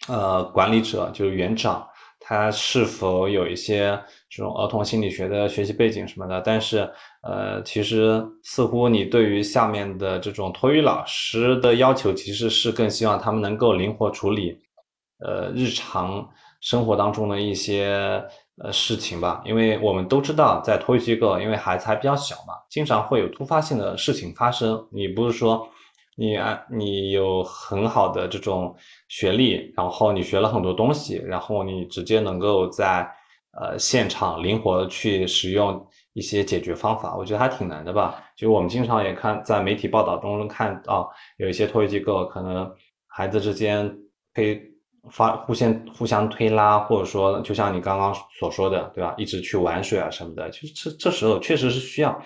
[0.09, 1.87] 呃，管理者就是园长，
[2.23, 6.91] 他是否有一些这种儿童心理学的学习背景什么的，但是。
[7.25, 14.59] 呃，其实似乎你对于下面的这种托育老师的要求，其实是更希望他们能够灵活处理，
[15.25, 16.29] 呃，日常
[16.61, 18.21] 生活当中的一些
[18.61, 19.41] 呃事情吧。
[19.45, 24.85] 因为我们都知道，在托育机构，因为孩子还比较小嘛，经常会有突发性的事情发生。
[24.91, 25.69] 你不是说
[26.17, 28.75] 你啊，你有很好的这种
[29.09, 33.09] 学历，然后你学了很多东西，然后你直接能够在
[33.61, 35.87] 呃现场灵活的去使用。
[36.15, 38.23] 一些解决方法，我觉得还挺难的吧。
[38.37, 42.71] 就我们经常也看在媒体报道中看到，有一些托育机构可能
[43.07, 43.91] 孩子之间
[44.35, 44.61] 可以
[45.11, 49.15] 发互相互相推拉，或者说就像你刚刚所说的，对吧？
[49.17, 52.23] 一直去玩水啊什么的，其实这这时候确实是需要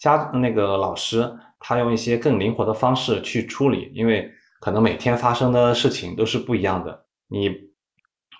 [0.00, 7.50] 家那个老师他用一些更灵活的方式去处理，因为可能每天发生的事情都是不一样的，你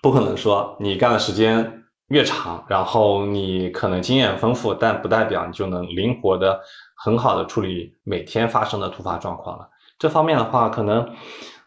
[0.01, 1.75] 不可能说你干的时间。
[2.09, 6.59] 越长，然后你可能经验丰富，但不代表你就能灵活的、
[6.95, 9.69] 很好的处理每天发生的突发状况了。
[9.99, 11.07] 这方面的话，可能，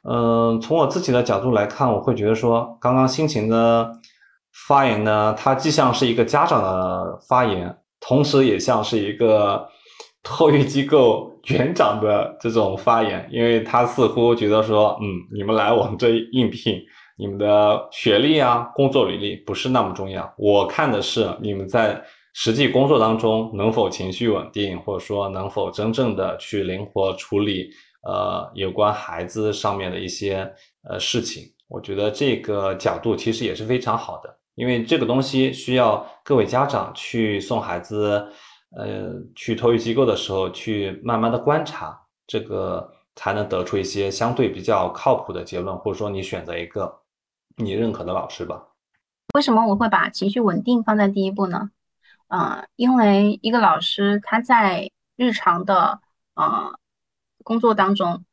[0.02, 3.88] 嗯，从我自己的角度来看，我会觉得说，刚刚辛勤的
[4.66, 9.68] 发言呢，它既像是一个家长的发言，同时也像是一个
[10.24, 16.80] 托育机构园长的这种发言，因为他似乎觉得说，嗯，你们来我们这应聘。
[17.18, 22.02] 你们的学历啊，工作履历不是那么重要，我看的是你们在
[22.32, 27.68] 实际工作当中能否情绪稳定，或者说能否真正的去灵活处理
[28.02, 30.50] 呃有关孩子上面的一些
[30.88, 31.44] 呃事情。
[31.68, 38.26] 我觉得这个角度其实也是非常好的，因为这个东西需要各位家长去送孩子
[38.76, 47.00] 呃去托育机构的时候去慢慢的观察，这个才能得出一些相对比较靠谱的结论，或者说你选择一个。
[47.56, 48.68] 你认可的老师吧？
[49.34, 51.70] 为什么我会把情绪稳定放在第一步呢？
[52.28, 56.00] 呃，因为一个老师他在日常的
[56.32, 56.72] 呃
[57.44, 58.24] 工作当中，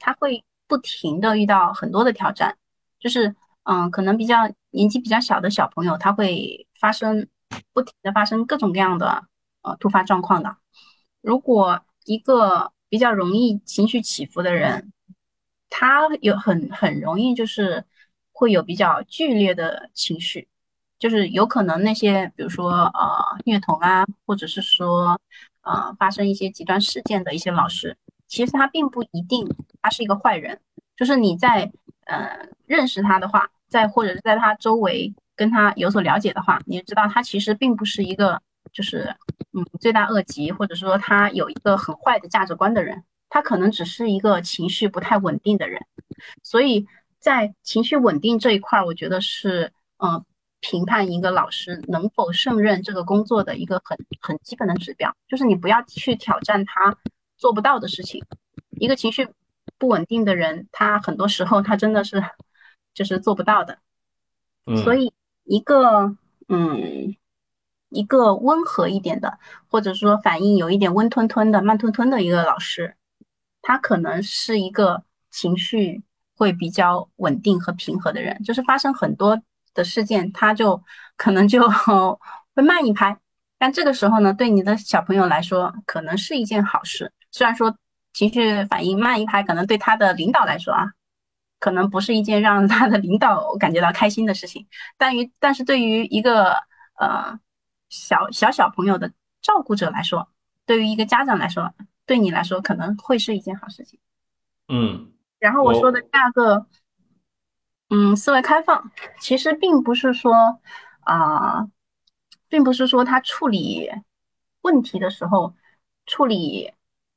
[0.00, 2.58] 他会不停的遇到很多的挑战，
[2.98, 7.24] 就是嗯，可能比较年纪比较小的小朋友，他会发生
[7.72, 9.24] 不停的发生各种各样的
[9.66, 10.56] 呃突发状况的。
[11.20, 14.92] 如果一个比较容易情绪起伏的人，
[15.68, 17.84] 他有很很容易就是
[18.32, 20.48] 会有比较剧烈的情绪。
[20.98, 25.20] 就是有可能那些，比如说呃虐童啊，或者是说
[25.60, 27.94] 呃发生一些极端事件的一些老师，
[28.26, 29.46] 其实他并不一定
[29.82, 30.58] 他是一个坏人。
[30.96, 31.70] 就是你在
[32.06, 38.40] 呃认识他的话，在或者是在他周围跟他有所了解的话，你就知道他其实并不是一个
[38.76, 39.16] 就是
[39.52, 45.80] 嗯罪大恶极，或者说他有一个很坏的价值观的人，他可能只是一个情绪不太稳定的人。
[46.42, 46.86] 所以
[47.18, 50.24] 在情绪稳定这一块，我觉得是嗯。
[50.60, 56.96] 评判一个老师能否胜任这个工作的一个很很基本的指标，就是你不要去挑战他
[57.36, 58.24] 做不到的事情。
[58.70, 59.28] 一个情绪
[59.78, 62.20] 不稳定的人，他很多时候他真的是
[62.94, 63.78] 就是做不到的。
[64.82, 65.12] 所以
[65.44, 66.16] 一个
[66.48, 67.14] 嗯
[67.88, 72.96] 一个温和一点的，或者说反应有一点温吞吞的、慢吞吞的一个老师，
[73.62, 76.02] 他可能是一个情绪
[76.36, 79.40] 会比较稳定和平和的人，就是发生很多。
[79.76, 80.82] 的事件，他就
[81.18, 81.60] 可能就
[82.56, 83.14] 会慢一拍，
[83.58, 87.12] 但这个时候呢，对你的小朋友来说，可能是一件好事。
[87.30, 87.76] 虽然说
[88.14, 90.86] 情绪反应慢一拍，可能对他的领导来说啊，
[91.60, 96.54] 可能不是一件让他的领导感觉到开心的事情，但于但是对于一个
[96.98, 97.38] 呃
[97.88, 100.28] 小小小朋友的照顾者来说，
[100.64, 101.74] 对于一个家长来说，
[102.06, 103.98] 对你来说可能会是一件好事情。
[104.68, 106.66] 嗯，然后我说的第二个。
[107.88, 110.60] 嗯，思维开放其实并不是说
[111.02, 111.68] 啊，
[112.48, 113.88] 并不是说他处理
[114.62, 115.54] 问题的时候，
[116.04, 116.72] 处理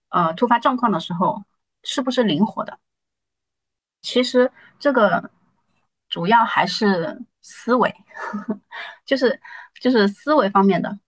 [0.10, 1.44] 呃突发状况的时候
[1.82, 2.78] 是不是灵活的。
[4.04, 5.32] 其实这个
[6.08, 7.92] 主要还是思维，
[9.06, 9.42] 就是
[9.82, 11.00] 就是思维方面的。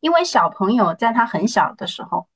[0.00, 2.28] 因为小朋友在他很小的时候，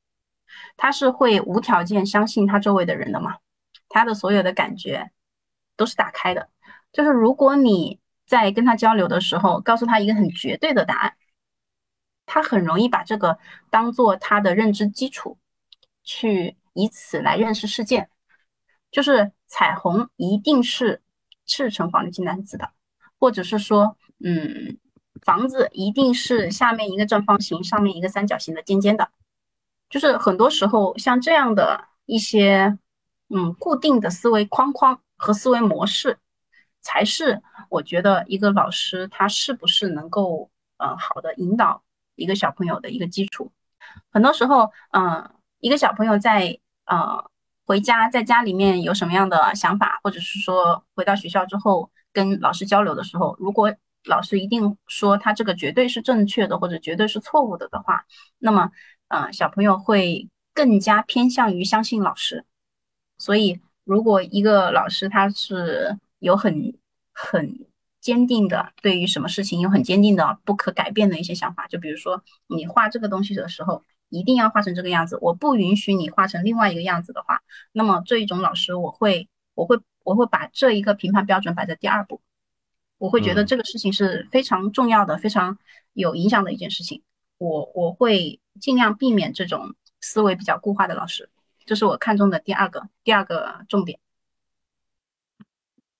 [0.77, 3.37] 他是会无条件相信他周围的人的嘛，
[3.89, 5.11] 他的所有的感觉
[5.77, 6.49] 都是打开的。
[6.93, 11.17] 就是如果你在跟他交流的时候，告诉他一个很绝对的答案，
[12.25, 13.39] 他很容易把这个
[13.71, 15.39] 当做他的认知基础，
[16.03, 18.09] 去以此来认识世界。
[18.91, 21.03] 就是彩虹一定是
[21.45, 22.71] 赤橙黄绿青蓝紫的，
[23.19, 24.79] 或者是说，嗯，
[25.23, 29.09] 房子一定是下面一个正方形，上面一个三角形的尖尖的。
[29.91, 32.79] 就是很多时候像这样的一些，
[33.31, 36.19] 嗯，固定的思维框框和思维模式。
[36.81, 41.83] 才是我觉得一个老师他是不是能够呃好的引导
[42.15, 43.51] 一个小朋友的一个基础。
[44.11, 45.29] 很多时候，嗯，
[45.59, 47.23] 一个小朋友在呃
[47.67, 53.75] 回家在家里面有什么样的想法，或者是说回到学校之后跟老师交流的时候，如果
[54.09, 58.05] 老师一定说他这个绝对是正确的或者绝对是错误的的话，
[58.39, 58.71] 那么
[59.09, 62.45] 嗯小朋友会更加偏向于相信老师。
[63.19, 66.75] 所以如果一个老师他是有很
[67.13, 67.67] 很
[68.01, 77.41] 坚定的对于什么事情有很坚定的不可改变的一些想法，就比如说你画这个东西的时候一定要画成这个样子，我不允许你画成另外一个样子的话，
[77.73, 82.23] 那么这一种老师我会我会我会把这一个评判标准摆在第二步，
[82.99, 85.57] 我会觉得这个事情是非常重要的、非常
[85.93, 87.03] 有影响的一件事情，
[87.39, 91.31] 我我会尽量避免这种思维比较固化的老师，
[91.65, 93.99] 这是我看中的第二个第二个重点。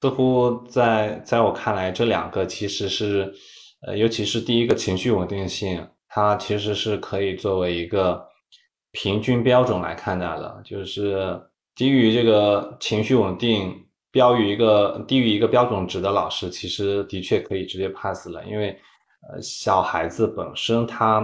[0.01, 3.35] 似乎在在我看来，这两个其实是，
[3.81, 8.25] 呃，尤其是第一个情绪稳定性，它其实是可以作为一个
[8.93, 10.63] 平均标准来看待的。
[10.65, 11.41] 就是
[11.75, 13.88] 基于这个情绪稳定，
[14.19, 18.77] 标于一个低于一个标准值的老师，其实的确可以直接 pass 了，因为，
[19.29, 21.23] 呃，小孩子本身他，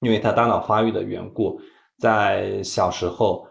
[0.00, 1.60] 因为他大脑发育的缘故，
[1.98, 3.46] 在小时候。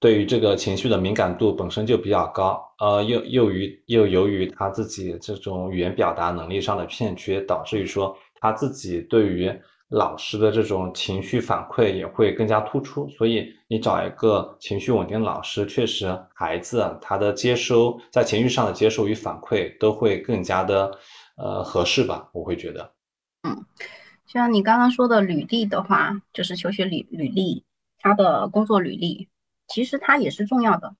[0.00, 9.50] 对于这个情绪的敏感度本身就比较高，呃，又又于又由于他自己这种语言表达能力上的欠缺，导致于说他自己对于
[9.88, 13.08] 老师的这种情绪反馈也会更加突出。
[13.08, 20.90] 所以你找一个情绪稳定的老师，确实孩子他的接收在情绪上的接收与反馈都会更加的
[21.36, 22.92] 呃合适吧，我会觉得。
[23.42, 23.64] 嗯，
[24.26, 27.64] 像你刚刚说的履历的话，就是求学履履历，
[27.98, 29.28] 他的工作履历。
[29.66, 30.94] 其实它也是重要的，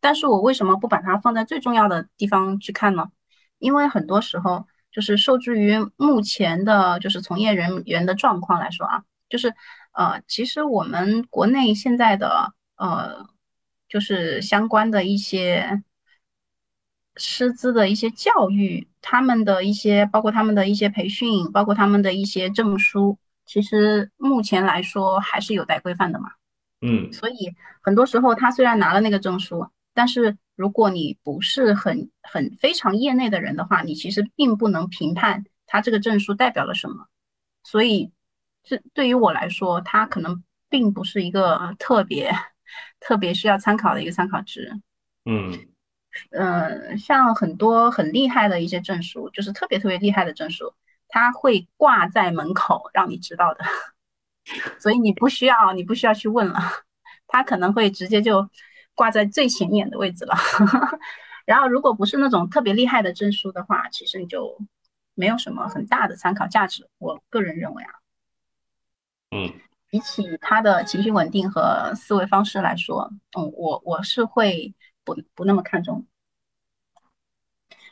[0.00, 3.10] 但是我为什么不把它放在最重要的地方去看呢？
[3.58, 9.54] 因为很多时候，就是受制于目前的，就是从业人员的状况来说啊，就是
[9.92, 13.26] 呃，其实我们国内现在的呃，
[13.88, 15.82] 就是相关的一些
[17.16, 26.30] 师资的一些教育，他们的一些包括他们的一些培训，包括他们的一些证书，其实目前来说还是有待规范的嘛。
[26.80, 29.66] 嗯所以很多时候他虽然拿了那个证书，
[29.98, 37.08] 但是如果你不是很很非常业内的人的话，你其实并不能评判他这个证书代表了什么。
[37.64, 38.12] 所以
[38.62, 42.32] 这对于我来说，它可能并不是一个特别
[43.00, 44.72] 特别需要参考的一个参考值。
[45.24, 45.66] 嗯
[46.30, 50.72] 嗯，像很多很厉害的一些证书，就是特别特别厉害的证书，
[51.08, 53.64] 它会挂在门口让你知道的，
[54.78, 56.60] 所以你不需要你不需要去问了，
[57.26, 58.48] 他可能会直接就
[58.98, 60.34] 挂在最显眼的位置了。
[61.46, 64.58] 然后如果不是那种特别厉害的证书的话，其实你就
[65.14, 66.88] 没有什么很大的参考价值。
[66.98, 67.90] 我个人认为啊，
[69.30, 69.52] 嗯
[69.88, 74.74] 比起他的情绪稳定和思维方式来说，嗯，我我是会
[75.04, 76.04] 不不那么看重。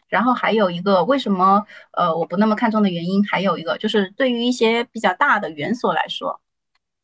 [0.08, 6.40] 然后还有一个为什么呃我不那么看重的原因，还有一个就是对于一些比较大的园所来说，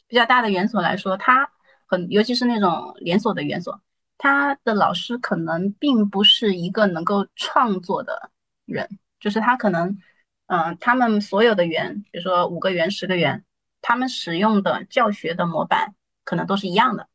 [0.07, 1.51] 比较大的园所来说，它
[1.87, 3.81] 很尤其是那种连锁的园所，
[4.25, 8.31] 它的老师可能并不是一个能够创作的
[8.67, 9.99] 人，就是他可能
[10.47, 13.45] 嗯、呃他们所有的园，比如说五个园、十个园，
[13.81, 17.09] 他们使用的教学的模板可能都是一样的，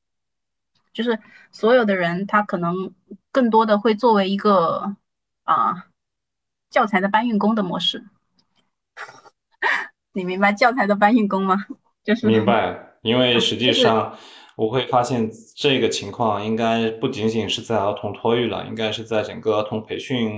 [0.92, 1.18] 就是
[1.54, 2.94] 所有的人他可能
[3.32, 4.98] 更多的会作为一个
[5.46, 5.86] 啊、
[6.70, 8.06] 教材的搬运工的模式，
[10.12, 11.68] 你明白教材的搬运工吗？
[12.04, 12.84] 就是明白。
[13.02, 14.18] 因为实际就是上
[14.58, 20.32] 我会发现这个情况应该不仅仅是在儿童托育了，应该是在整个儿童培训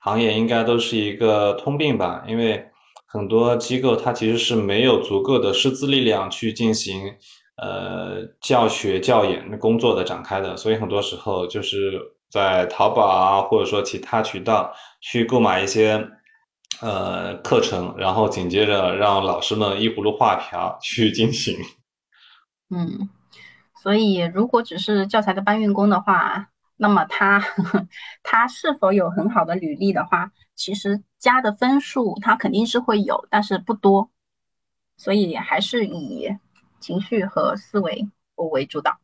[0.00, 2.24] 行业应该都是一个通病吧。
[2.26, 2.66] 因为
[3.06, 7.14] 很多机构它其实是没有足够的师资力量去进行
[7.56, 16.04] 呃教学教研工作的展开的，所以很多时候就是在淘宝啊，或者说其他渠道去购买一些
[16.80, 21.56] 呃课程，然后紧接着让老师们依葫芦画瓢去进行。
[22.74, 23.10] 嗯，
[23.82, 27.38] 所以如果只是教材的搬运工的话，那么他
[28.24, 34.10] 他是否有很好的履历的话，其实加的分数他肯定是会有，但是不多，
[34.96, 36.34] 所以还是以
[36.80, 38.98] 情绪和思维为主导。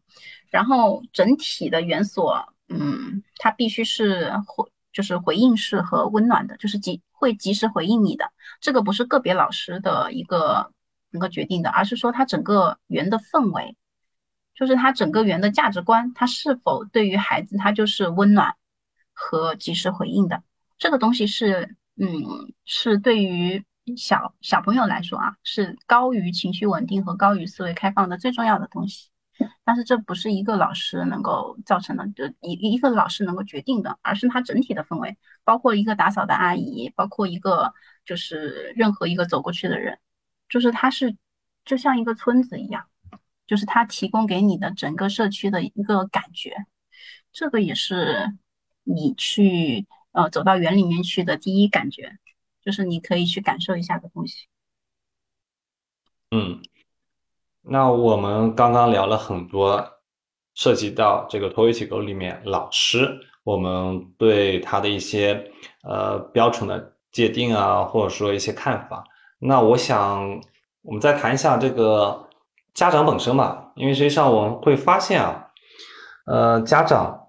[0.50, 8.32] 然后整体的元所，嗯，它必须是回就是回应式和温暖的，就是及会及时回应你的。
[8.60, 10.72] 这个不是个别老师的一个
[11.10, 13.76] 能够决定的，而是说他整个园的氛围，
[14.54, 18.54] 就是他整个园的价值观，他是否对于孩子他就是温暖
[19.12, 20.42] 和及时回应的。
[20.78, 22.08] 这个东西是，嗯，
[22.64, 23.64] 是对于
[23.96, 29.08] 小小朋友来说啊，是高于情绪稳定和高于思维开放的最重要的东西。
[29.64, 37.72] 但是这不是一个老师能够造成的，就一一个老师能够决定的，而是他整体的氛围，包括一个打扫的阿姨，包括一个
[38.04, 40.00] 就是任何一个走过去的人，
[40.48, 41.16] 就是他是
[41.64, 42.86] 就像一个村子一样，
[43.46, 46.66] 就是他提供给你的整个社区的一个感觉，
[47.32, 48.32] 这个也是
[48.84, 52.18] 你去呃走到园里面去的第一感觉，
[52.62, 54.46] 就是你可以去感受一下的东西。
[56.30, 56.62] 嗯。
[57.70, 60.00] 那我们刚刚聊了很多，
[60.54, 69.04] 涉及到这个托育机构里面老师，我们对他的一些呃标准的界定啊，或者说一些看法。
[69.38, 70.40] 那我想
[70.82, 72.28] 我们再谈一下这个
[72.74, 75.48] 家长本身吧，因为实际上我们会发现啊，
[76.26, 77.28] 呃，家长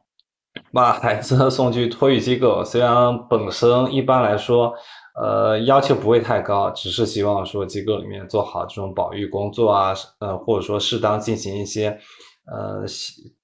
[0.73, 4.73] 把孩子 送去托育机构，虽然本身一般来说。
[5.21, 11.99] 呃，要求不会太高，只是希望说机构里面做好这种保育工作啊，呃，或者说适当进行一些
[12.45, 13.35] 呃习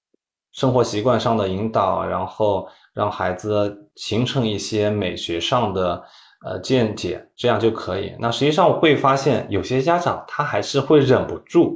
[0.54, 6.02] 生活习惯上的引导，然后让孩子形成一些美学上的
[6.46, 8.14] 呃见解，这样就可以。
[8.20, 11.76] 那实际上我会发现，有些家长他还是会忍不住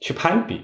[0.00, 0.62] 去攀比。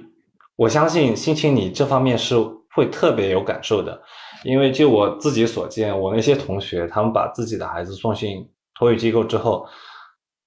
[0.56, 2.36] 我相信心情你这方面是
[2.74, 4.00] 会特别有感受的。
[4.44, 9.64] 因为就我自己所见，我那些同学，他们把自己的孩子送进托育机构之后，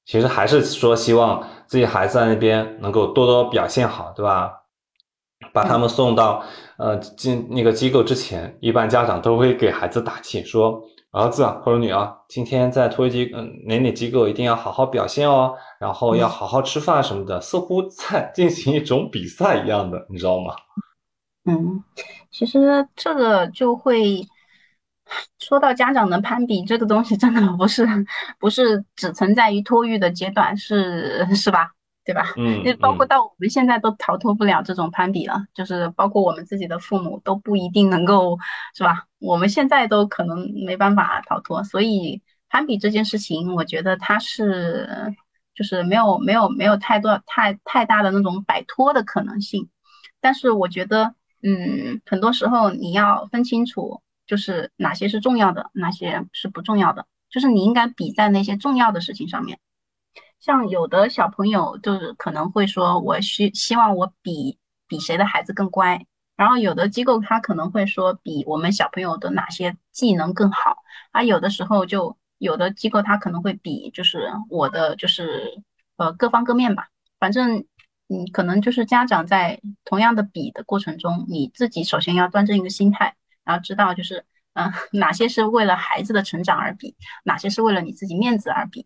[0.06, 4.52] 其实还是说希望自己孩子在那边能够多多表现好，对吧？
[5.54, 6.44] 把他们送到
[6.78, 10.82] 呃进那个机构之前，一般家长都会给孩子打气，说
[11.16, 20.54] 儿子或者女儿，今天在托育机嗯哪哪机构一定要好好表现哦，然后要好好吃饭什么的，似乎在进行一种比赛一样的，你知道吗？
[21.46, 21.82] 嗯，
[22.30, 24.28] 其实这个就会，
[25.40, 27.88] 说到家长的攀比，这个东西真的不是
[28.38, 31.72] 不是只存在于托育的阶段，是是吧？
[32.06, 32.34] 对吧？
[32.38, 38.38] 嗯就包括到我们现在都逃脱不了这种攀比了，就是包括我们自己的父母都不一定能够，
[38.76, 39.06] 是吧？
[39.20, 45.14] 我们现在都可能没办法逃脱，所以攀比这件事情，我觉得它是
[45.56, 49.68] 就是没有没有没有太多太太大的那种摆脱的可能性，
[50.22, 54.02] 但是我觉得，嗯，很多时候你要分清楚。
[54.28, 59.60] 就是哪些是重要的，哪些是不重要的，就是你应该比在那些重要的事情上面。
[60.46, 70.76] 像有的小朋友就是可能会说，我希希望我比比谁的孩子更乖，然后有的机构他可能会说比我们小朋友的哪些技能更好，
[71.12, 75.64] 啊，有的时候就有的机构他可能会比就是我的就是
[75.98, 76.90] 呃各方各面吧，
[77.20, 77.66] 反正
[78.06, 83.16] 你可能就是家长在同样的比的过程中，你自己首先要端正一个心态。
[83.44, 88.86] 然后知道就是，嗯、 哪些是为了孩子的成长而比，哪些是为了你自己面子而比。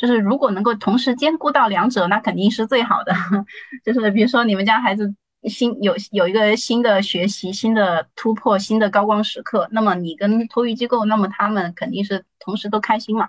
[0.00, 3.12] 就是如果能够同时兼顾到两者，那肯定是最好的。
[3.84, 13.28] 就是比如说你们家孩子新有有一个新的学习、新的突破、新的高光时刻，那么你跟托育机构，那么他们肯定是同时都开心嘛。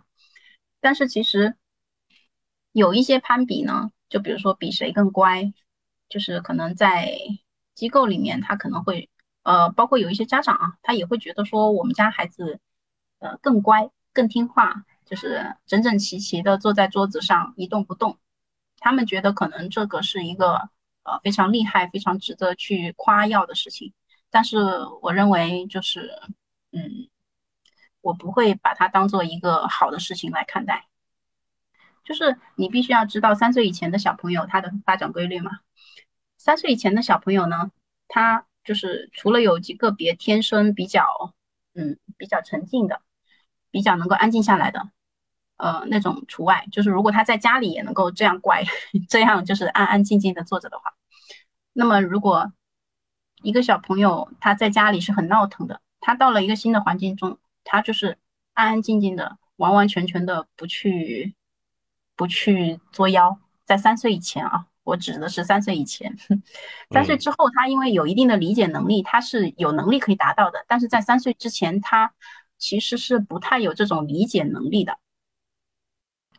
[0.80, 1.56] 但是其实
[2.72, 5.52] 有一些攀比呢，就比如说比谁更乖，
[6.08, 7.12] 就是可能在
[7.76, 9.10] 机构里面，他可能会。
[9.44, 12.60] 呃，包括有一些家长啊，他也会觉得说我们家孩子，
[13.18, 18.18] 呃，更乖、更听话，就是整整齐齐的坐在桌子上一动不动。
[18.80, 20.70] 他们觉得可能这个是一个
[21.04, 23.94] 呃非常厉害、非常值得去夸耀的事情。
[24.30, 24.58] 但是
[25.02, 26.18] 我认为就是，
[26.72, 27.10] 嗯，
[28.00, 30.88] 我不会把它当做一个好的事情来看待。
[32.06, 35.60] 就是你必须要知道三岁以前的小朋友他的发展规律嘛。
[36.38, 37.70] 三岁以前的小朋友呢，
[38.08, 38.46] 他。
[38.64, 41.34] 就是除了有几个别天生比较，
[41.74, 43.02] 嗯，比较沉静的，
[43.72, 44.92] 比较能够安静下来的，
[45.62, 46.66] 呃，那种除外。
[46.72, 48.64] 就是如果他在家里也能够这样乖，
[49.08, 50.94] 这样就是安安静静的坐着的话，
[51.74, 52.52] 那么如果
[53.44, 58.18] 一个小朋友他在家里是很闹腾的，他到了一个新的环境中，他就是
[58.54, 61.36] 安安静静的，完完全全的不去
[62.16, 63.38] 不去作妖。
[63.66, 64.66] 在三岁以前啊。
[64.84, 66.12] 我指的是三岁以前，
[66.90, 70.66] 三岁之后，他因为有一定的理解能力，他是有能力可以达到的。
[70.68, 72.12] 但是在三岁之前，他
[72.58, 74.98] 其实是不太有这种理解能力的。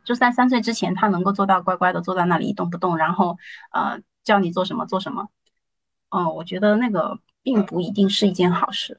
[0.05, 3.39] 就在三岁之前，他能够做到乖乖的坐在那里一动不动，然后
[3.73, 5.29] 呃叫你做什么做什么。
[6.11, 8.99] 嗯，我觉得那个并不一定是一件好事。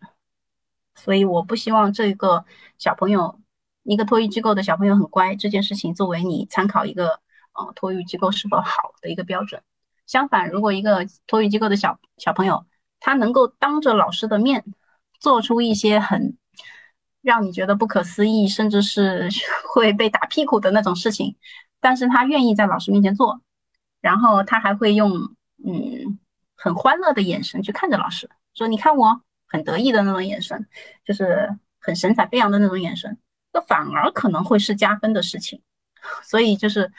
[0.96, 2.46] 所以我不希望这个
[2.78, 3.40] 小朋友，
[3.84, 7.20] 一个托育机构的小朋友很乖这件事情作为你参考一个。
[7.56, 9.62] 呃，托育机构是否好的一个标准。
[10.08, 12.66] 相反，如果一个托育机构的小小朋友，
[13.00, 14.66] 他能够当着老师的面
[15.20, 16.36] 做出一些很
[17.24, 19.28] 让你觉得不可思议，甚至是
[19.74, 21.36] 会被打屁股的那种事情，
[21.80, 23.42] 但是他愿意在老师面前做，
[24.00, 25.10] 然后他还会用
[25.66, 26.20] 嗯
[26.56, 30.68] 很欢乐的眼神去看着老师，说你看我很得意的那种眼神，
[31.04, 33.18] 就是很神采飞扬的那种眼神，
[33.52, 35.62] 这反而可能会是加分的事情。
[36.22, 36.92] 所以就是。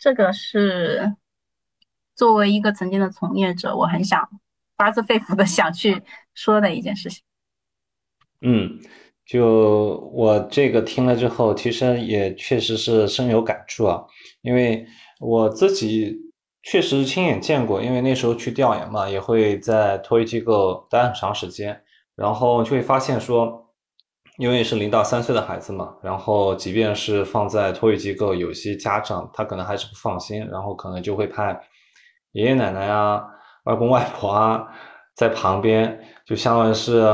[0.00, 1.16] 这个是
[2.14, 4.30] 作为一个曾经的从业者，我很想
[4.76, 6.04] 发自肺腑的想去
[6.34, 7.24] 说的一件事情。
[8.40, 8.78] 嗯，
[9.28, 14.02] 就我这个听了之后，其实也确实是深有感触啊，
[14.42, 14.86] 因为
[15.20, 16.16] 我自己
[16.62, 21.80] 确实亲眼见过，因为那时候去调研嘛，也会在托育机构待很长时间，
[22.16, 23.66] 然后就会发现说。
[24.38, 31.60] 因为是零到三岁的孩子嘛，然后即便是放在托育机构，有些家长他可能还是不放心，然后可能就会派
[32.30, 33.20] 爷爷奶奶啊、
[33.64, 34.64] 外公外婆啊
[35.16, 37.04] 在旁边，就相当于是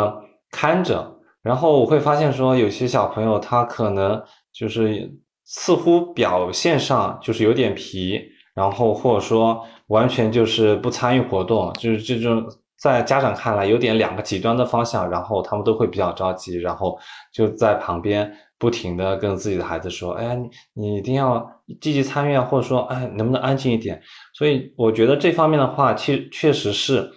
[0.51, 1.14] 看着。
[1.45, 4.21] 然后我会发现说，有些小朋友他可能
[4.53, 5.09] 就是
[5.45, 8.21] 似乎表现上就是有点皮，
[8.55, 12.45] 然后或者说完全就是不参与活动，就是这种。
[12.77, 16.99] 在家长看来，有点两个极端的方向，然后他们都会比较着急，然后
[17.33, 23.99] 就在旁边不停的跟自己的孩子说：“哎，你你一定要积极参与啊，或者说，哎，能不能安静一点？”
[24.37, 27.11] 所以我觉得这方面的话，其确实是，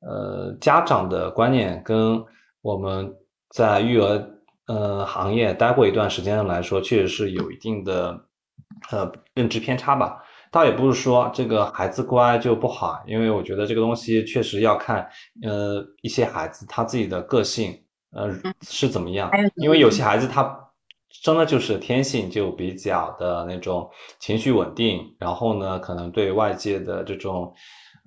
[0.00, 2.22] 呃，家长的观念跟
[2.60, 3.10] 我们
[3.54, 4.20] 在育儿
[4.66, 8.20] 呃行业待过一段时间来说，确实是有一定的
[8.90, 10.20] 呃认知偏差吧。
[10.50, 15.08] 倒也不是说这个孩子乖就不好，因为我觉得这个东西确实要看，
[15.42, 17.80] 呃，一些孩子他自己的个性，
[18.10, 18.28] 呃，
[18.62, 19.30] 是怎么样。
[19.54, 20.56] 因为有些孩子他
[21.22, 23.88] 真的就是天性就比较的那种
[24.18, 27.54] 情绪稳定，然后呢，可能对外界的这种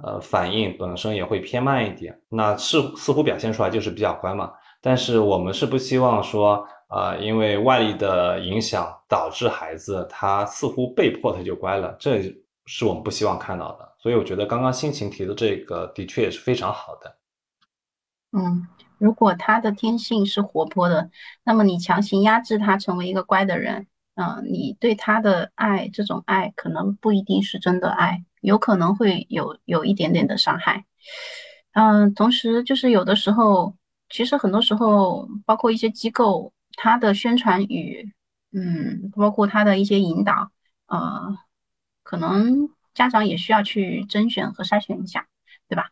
[0.04, 2.18] 呃反应本身也会偏慢一点。
[2.28, 4.52] 那似似乎表现出来就是比较乖嘛。
[4.88, 12.22] 但是我们是不希望说，呃，因为外力的影响导致孩子他似乎被迫他就乖了，这
[12.66, 13.96] 是我们不希望看到的。
[13.98, 17.18] 所以我觉得刚刚心情提的这个的确也是非常好的。
[18.32, 18.66] 嗯，
[18.98, 21.10] 如果他的天性是活泼的，
[21.44, 30.86] 那么你强行压制他成为一个乖的人，嗯，你对他的爱，这种爱可能不一定是真的爱，有可能会有有一点点的伤害。
[31.74, 33.76] 嗯，同时就是有的时候，
[34.10, 38.14] 其实很多时候，包括一些机构，它的宣传语，
[38.52, 40.52] 嗯，包括它的一些引导，
[40.88, 41.38] 呃，
[42.04, 45.28] 可能家长也需要去甄选和筛选一下，
[45.68, 45.90] 对吧？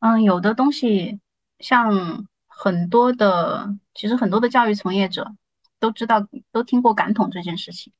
[0.00, 1.20] 嗯，有的东西，
[1.58, 5.32] 像很多的，其实很多的教育从业者
[5.78, 7.92] 都知道，都听过感统这件事情，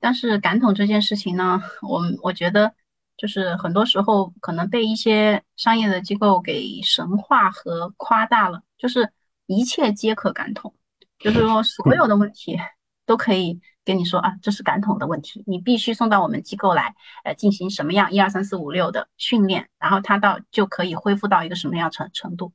[0.00, 2.74] 但是感统这件事情呢，我我觉得。
[3.16, 9.08] 就是很多时候可能被一些商业的机构给神化和夸大了，就是
[9.46, 10.74] 一切皆可感统，
[11.18, 12.58] 就是说所有的问题
[13.06, 22.52] 都可以跟你说啊，这是感统的问题，你必须送到我们机构来，呃，进行什么样一二三四五六的训练，然后他到就可以恢复到一个什么样程程度。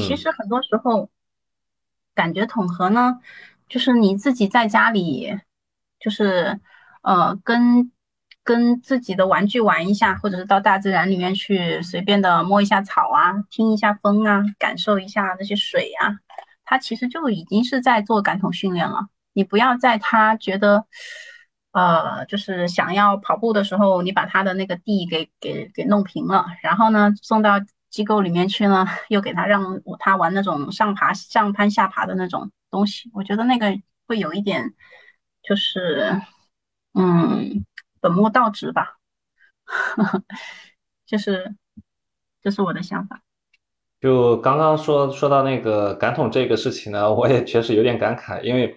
[0.00, 1.08] 其实很多时候
[2.14, 3.20] 感觉统合呢，
[3.68, 5.38] 就是你自己在家里，
[6.00, 6.60] 就是
[7.02, 7.92] 呃跟。
[8.42, 16.18] 跟自己的玩具玩一下，或者是到大自然里面去随便的摸一下草啊，听一下风啊，感受一下那些水啊，
[16.64, 19.08] 他其实就已经是在做感统训练了。
[19.34, 20.84] 你不要在他觉得，
[21.72, 27.60] 呃，就是想要跑步的时候，你把他的那个地给给给弄平了，然后呢送到
[27.90, 34.74] 机构里面去呢，又给他让他玩那种上爬上攀下爬的那种东西，我觉得那个会有一点，
[35.42, 36.20] 就是，
[36.94, 37.64] 嗯。
[38.00, 38.96] 本末倒置吧，
[41.06, 41.54] 就是，
[42.42, 43.20] 这是我的想法。
[44.00, 48.74] 就刚刚说说到那个感统这个事情呢，我也确实有点感慨，因为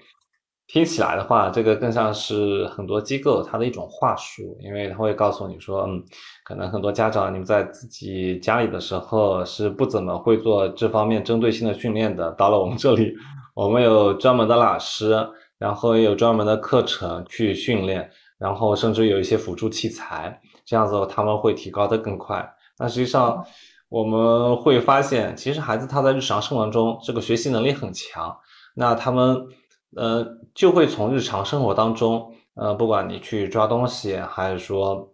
[0.67, 6.03] 听起来的话，这个更像是很多机构它的一种话术，因为他会告诉你说，嗯，
[6.43, 13.13] 可能很多家长你们在自己家里的时候是不怎么会做这方面针对性的训练的，到了我们这里，
[13.53, 15.15] 我们有专门的老师，
[15.57, 18.11] 然后也有专门的课程去训练。
[18.43, 22.45] 然后甚至有一些辅助器材，这样子他们会提高的更快。
[22.77, 23.45] 那实际上
[23.87, 28.37] 我们会发现，其实孩子他在日常生活中这个学习能力很强，
[28.75, 29.47] 那他们
[29.95, 35.09] 呃就会从日常生活当中，呃不管你去抓东西，还是说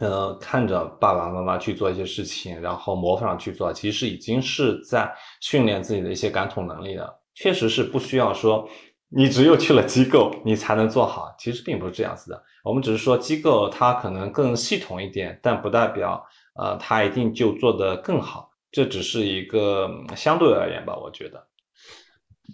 [0.00, 7.20] 呃看着爸爸妈妈去做一些事情，然后模仿去做，其实已经是在训练自己的一些感统能力了。
[7.36, 8.68] 确实是不需要说
[9.16, 12.44] 你只有去了机构你才能做好，其实并不是这样子的。
[12.64, 21.46] 我们只是说机构它可能更系统一点，但不代表呃它一定就做得更好，这只是一个相对而言吧，我觉得。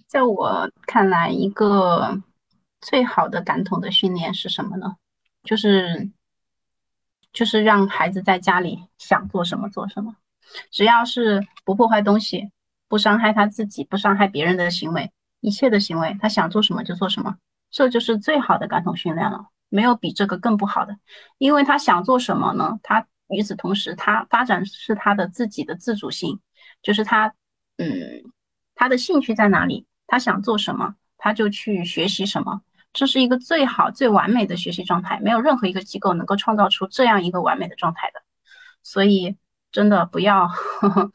[0.06, 2.20] 在我看来，一个
[2.80, 4.96] 最好的感统的训练是什么呢？
[5.42, 6.11] 就是
[7.32, 10.14] 就是让孩子在家里想做什么做什么，
[10.70, 12.50] 只要是不破坏东西、
[12.86, 15.11] 不伤害他自己、不伤害别人的行为，
[15.41, 17.36] 一切的行为他想做什么就做什么，
[17.70, 19.47] 这就是最好的感统训练了。
[19.68, 20.99] 没有比这个更不好的，
[21.38, 22.80] 因为他想做什么呢？
[22.82, 26.41] 他与此同时，他发展是他的自己的自主性，
[26.82, 27.32] 就是他，
[27.76, 28.24] 嗯，
[28.74, 32.62] 他的兴趣在哪里，他想做什么，他就去学习什么，
[32.93, 38.20] 这是一个最好、最完美的学习状态，没有任何一个机构能够创造出这样一个完美的状态的。
[38.82, 39.36] 所以，
[39.70, 40.49] 真的不要，
[40.82, 41.12] 呵呵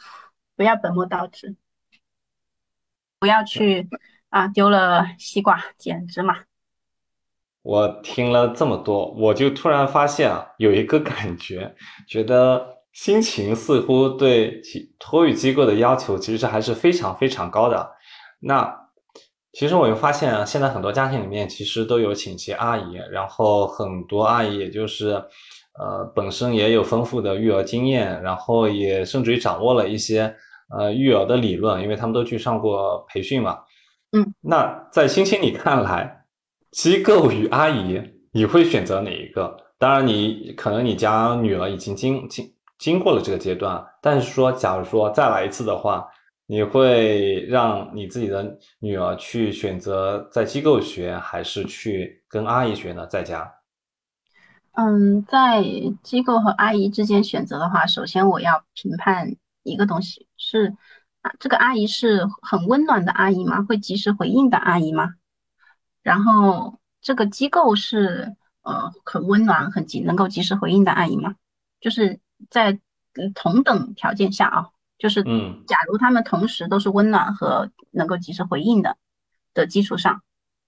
[0.56, 1.58] 不要本末倒置，
[3.20, 3.90] 不要去
[4.30, 6.36] 啊，丢了西瓜捡芝麻。
[7.62, 11.76] 我听了这么多，我就突然发现啊，有一个感觉，
[12.08, 14.62] 觉得心情似乎对
[15.00, 17.92] 托育机构的要求其实还是非常非常高的。
[18.40, 18.72] 那
[19.52, 25.14] 其实我又发现啊，现在很多家庭里面其实都有请些阿姨，然后很多阿姨也就是
[25.80, 30.36] 呃本身也有丰富的育儿经验，然后也甚至于掌握了一些
[30.70, 33.58] 呃育儿的理论，因为他们都去上过培训嘛。
[34.16, 36.26] 嗯，那在星星你看来？
[36.72, 38.02] 机构与阿姨，
[38.32, 39.58] 你会选择哪一个？
[39.78, 46.08] 当然，你可能你家女儿已经经经经过了这个阶段，但是说，假如说再来一次的话，
[46.46, 53.06] 你会让你自己的女儿去选择在机构学，还是去跟阿姨学呢？
[53.08, 53.52] 在家？
[54.74, 55.62] 嗯，在
[56.04, 60.76] 机构和阿姨之间选择的话，首先我要评判一个东西是，啊，
[61.40, 63.64] 这个阿姨是很温暖的阿姨吗？
[63.64, 65.16] 会及时回应的阿姨吗？
[66.04, 71.36] 然后这个机构是呃很温暖、很及能够及时回应的阿姨吗？
[71.80, 72.20] 就是
[72.50, 72.80] 在
[73.34, 78.98] 同等条件下啊，就是嗯，假如他们同时都是温暖和能够及时回应的
[79.54, 80.22] 的基础上，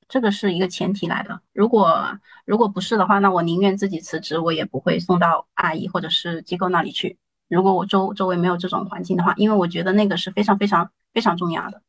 [0.08, 1.42] 这个是一个前提来的。
[1.54, 7.18] 如果如果不是的话，那我宁愿自己辞职，我也不会送到阿姨或者是机构那里去。
[7.48, 11.82] 如果我周周围没有这种环境的话，因为我觉得那个是非常非常非常重要的，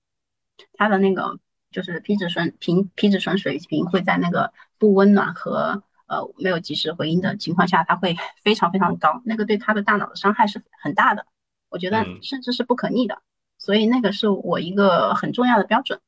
[0.75, 1.39] 他的那个
[1.71, 11.27] 就是皮质醇平皮质醇水平会在那个不温暖和呃没有及时回应的情况下，它会 非常非常高，那个对他的大脑的伤害是很大的，
[11.69, 13.21] 我觉得甚至是不可逆的，
[13.59, 16.01] 所以那个是我一个很重要的标准。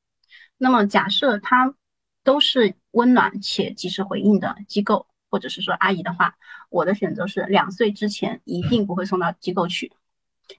[0.56, 1.74] 那么假设它
[2.22, 5.06] 都是温暖且及时回应的机构。
[5.30, 6.34] 或者是说阿姨的话，
[6.68, 9.92] 我的选择是两岁之前一定不会送到机构去。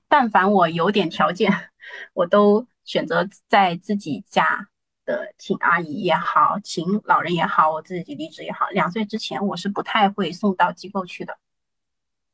[0.07, 1.69] 但凡我有点条件，
[2.13, 4.69] 我都选择在自己家
[5.03, 11.37] 的请阿姨也好，请老人也好，我自己离职也好，两岁之前我是不太会送到机构去的。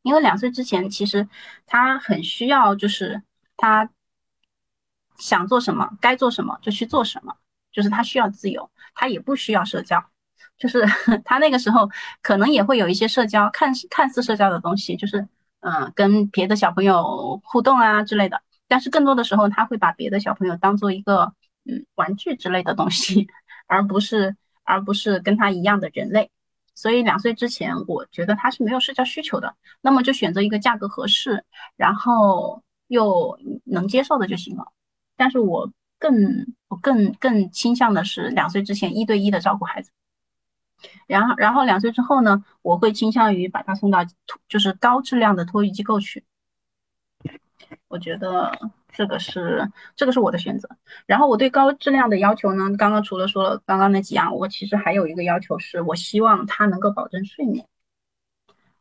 [0.03, 1.27] 因为两岁之前其实
[1.65, 3.23] 他很需要，就是
[3.57, 3.89] 他
[5.17, 7.35] 想做什么，该做什么就去做什么，
[7.71, 10.11] 就是他需要自由，他也不需要社交。
[10.57, 10.83] 就是
[11.23, 11.89] 他那个时候
[12.21, 15.27] 可能也会有一些社交，看似看似社交的东西，就是
[15.61, 18.41] 嗯，跟别的小朋友互动啊之类的。
[18.67, 21.33] 但是更多的时候，他会把别的小朋友当做一个
[21.65, 23.27] 嗯玩具之类的东西，
[23.67, 26.29] 而不是而不是跟他一样的人类。
[26.75, 29.55] 所以两岁之前，我觉得他是没有社交需求的。
[29.81, 31.43] 那么就选择一个价格合适，
[31.75, 34.65] 然后又能接受的就行了。
[35.15, 36.13] 但是我更
[36.67, 39.91] 我更更倾向的是两岁之前一对一的照顾孩子。
[41.07, 44.05] 然后，然后两岁之后呢，我会倾向于把他送到
[44.47, 46.23] 就是高质量的托育机构去。
[47.87, 48.51] 我觉得
[48.93, 50.69] 这个是这个是我的选择。
[51.05, 57.65] 然后我对高质量的要求呢，刚刚除了说了刚刚那几样，我其实还有一个要求是，我希望他能够保证睡眠。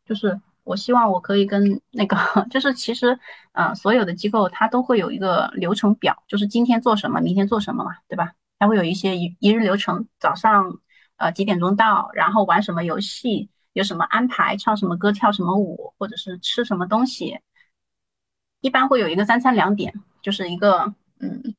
[0.05, 2.15] 就是我希望我可以跟那个，
[2.51, 3.19] 就是其实，
[3.53, 8.33] 呃，所有的机构它都会有一个流程表，就是今天做什么，明天做什么嘛，对吧？
[8.59, 10.79] 它会有一些一一日流程，早上。
[11.17, 12.09] 呃，几点钟到？
[12.13, 13.49] 然后玩什么游戏？
[13.73, 14.57] 有什么安排？
[14.57, 15.11] 唱什么歌？
[15.11, 15.93] 跳什么舞？
[15.97, 17.39] 或者是吃什么东西？
[18.61, 21.55] 一般会有一个三餐两点，就是一个嗯，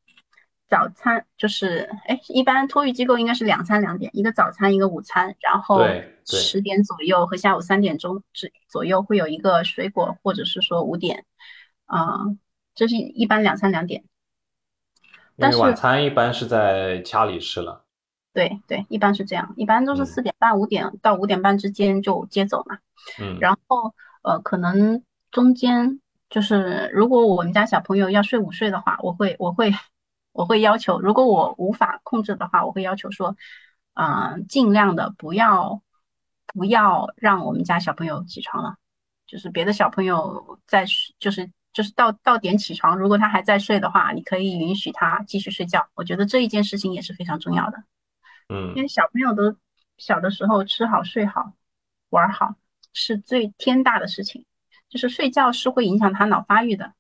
[0.69, 5.81] 早餐就是哎，一般托育机构应该是两餐两点，一个早餐，一个午餐，然后
[6.25, 11.25] 十点左右和下午三点钟之左右会有一个水果，或者是说五点，
[11.87, 12.19] 啊，
[12.75, 14.05] 这是一般两餐两点。
[15.37, 17.85] 但是晚餐一般是在家里吃了。
[18.39, 22.79] 对对，一般是这样，一般都是四点半、五点到五点半之间就接走嘛。
[23.21, 29.73] 嗯，然后呃，可能中间就是如果我们家小朋友要睡午睡的话，我会我会
[30.31, 33.35] 我会要求，如果我无法控制的话，我会要求说，
[33.95, 35.83] 嗯，尽量的不要
[36.55, 38.77] 不要让我们家小朋友起床了，
[39.27, 40.87] 就是别的小朋友在
[41.19, 45.85] 就是就是到到点起床，如果他还在睡的话，你可以允许他继续睡觉。
[45.95, 47.83] 我觉得这一件事情也是非常重要的。
[48.49, 49.55] 嗯，因为小朋友都
[49.99, 51.53] 小的时候吃好睡好
[52.09, 52.55] 玩好
[52.95, 54.47] 是最天大的事情，
[54.89, 56.95] 就是睡觉是会影响他脑发育的，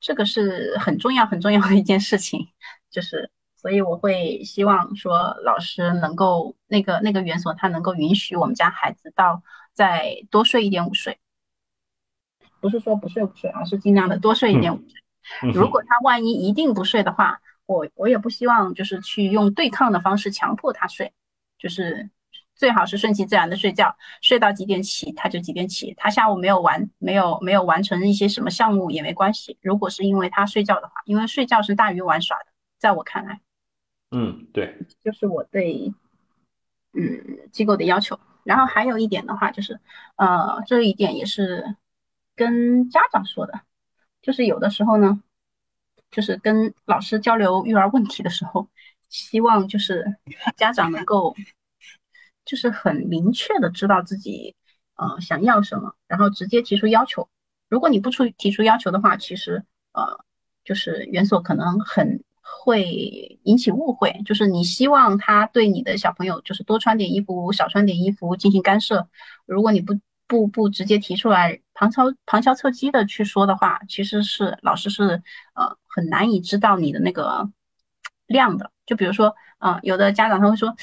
[0.00, 2.48] 这个是很重要很重要的一件事情。
[2.90, 9.42] 就是所以我会希望说老师能够那个那个园所他能够允许我们家孩子到
[9.74, 11.18] 再多睡一点午睡，
[12.60, 15.52] 不是说不睡午睡，而是尽量的多睡一点午睡。
[15.52, 17.42] 如果他万一一定不睡的话。
[17.66, 21.12] 我我也不希望就是去用对抗的方式强迫他睡，
[21.58, 22.08] 就是
[22.54, 25.92] 最好是顺其自然的睡觉，睡到几点起他就几点起。
[25.96, 29.58] 他下午没有完没有没有完成一些什么项目也没关系。
[29.60, 32.46] 如果是因为他睡觉的话，因为睡觉是大于玩耍的，
[32.78, 33.40] 在我看来，
[34.12, 35.92] 嗯，对，就是我对
[36.94, 38.18] 嗯机构的要求。
[38.44, 39.80] 然后还有一点的话就是，
[40.14, 41.74] 呃，这一点也是
[42.36, 43.60] 跟家长说的，
[44.22, 45.20] 就是有的时候呢。
[46.10, 48.68] 就是跟老师交流育儿问题的时候，
[49.08, 50.04] 希望就是
[50.56, 51.34] 家长能够，
[52.44, 54.54] 就是很明确的知道自己
[54.96, 57.28] 呃想要什么，然后直接提出要求。
[57.68, 60.24] 如果你不出提出要求的话，其实呃
[60.64, 69.08] 就是园所可能很会引起误会，就是你希望他对你的小朋友就是多穿点衣服，少穿点衣服进行干涉。
[69.46, 69.94] 如果你不
[70.26, 75.22] 不不直接提出来，旁敲旁敲侧击的去说的话，其实是老师是
[75.54, 77.48] 呃很难以知道你的那个
[78.26, 78.70] 量的。
[78.86, 80.74] 就比如说，呃，有的家长他会说，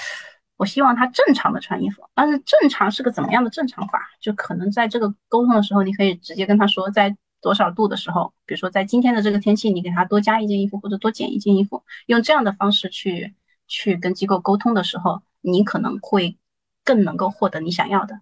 [0.58, 4.10] 我希望他正常的穿衣服，但是正常是个怎么样的正常法？
[4.22, 13.34] 就可能在这个沟通的时候，你可以直接跟他说，在多少度的时候，比如说在今天的这个天气，你给他多加一件衣服或者多减一件衣服，用这样的方式去
[13.68, 16.38] 去跟机构沟通的时候，你可能会
[16.86, 18.22] 更能够获得你想要的。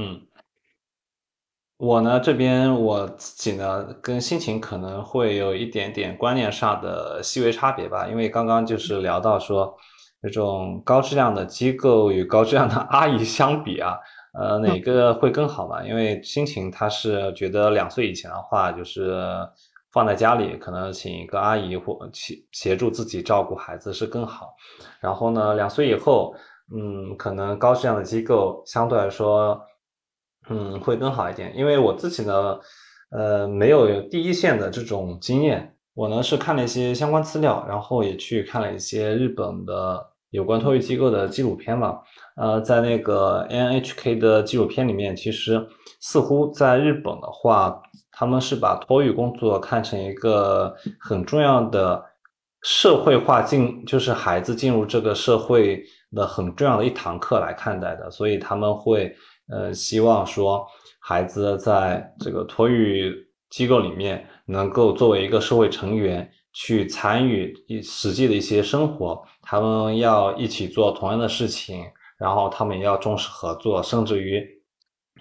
[0.00, 0.20] 嗯，
[1.76, 9.76] 我呢这边我自己呢跟心情可能会有一点点观念上的细微差别吧，因为刚刚就是聊到说，
[10.22, 13.98] 这种高质量的机构与高质量的 阿姨相比啊，
[14.38, 15.82] 呃哪个会更好嘛？
[15.82, 19.20] 因为心情他是觉得两岁以前的话就是
[19.92, 24.54] 放在家里，可能请一个阿姨或协协助自己照顾孩子是更好，
[25.00, 26.32] 然后呢两岁以后，
[26.72, 29.60] 嗯可能高质量的机构相对来说。
[30.50, 32.58] 嗯，会更好一点，因为我自己呢，
[33.10, 35.74] 呃，没有第一线的这种经验。
[35.94, 41.98] 我呢是看了一些相关资料，然后也去看了一些日本的有关托育机构的纪录片嘛。
[42.36, 45.66] 呃，在那个 NHK 的纪录片里面，其实
[46.00, 47.82] 似乎在日本的话，
[48.12, 52.02] 他们是把托育工作看成一个很重要的
[52.62, 55.82] 社会化进，就是孩子进入这个社会
[56.12, 59.14] 的很重要的一堂课来看待的，所以他们会。
[59.50, 60.66] 呃，希望说
[61.00, 63.14] 孩子在这个托育
[63.48, 71.84] 机构里面能够作为一个社会成员去参与一实际的一些生活，他们要一起做同样的事情，
[72.18, 74.46] 然后他们也要重视合作，甚至于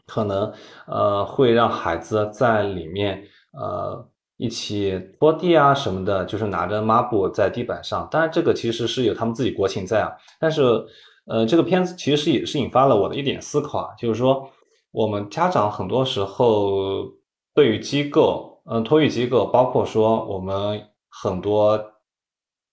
[0.05, 0.51] 可能
[0.87, 3.23] 呃会让孩子在里面
[3.53, 4.05] 呃
[4.35, 8.05] 一起拖地啊什么的，就是拿着抹布在地板上。
[8.11, 10.85] 当然，这个其实是有他们自己国情在啊，但是。
[11.27, 14.49] 呃，这个片子其实也是引发了我的一点思考啊，就是说，
[14.91, 17.03] 我们家长很多时候
[17.53, 21.79] 对于机构，嗯，托育机构，包括说我们很多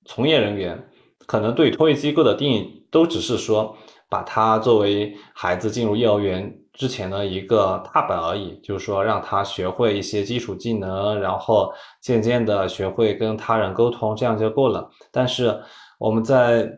[0.04, 0.88] 从业人员，
[1.26, 3.76] 可能对托育机构的定义都只是说，
[4.08, 14.88] 把它作为孩子进入幼儿园之前的一个踏板而已，就是说让他学会一些基础技能，然后渐渐的学会跟他人沟通，这样就够了。
[15.10, 15.60] 但是
[15.98, 16.70] 我们在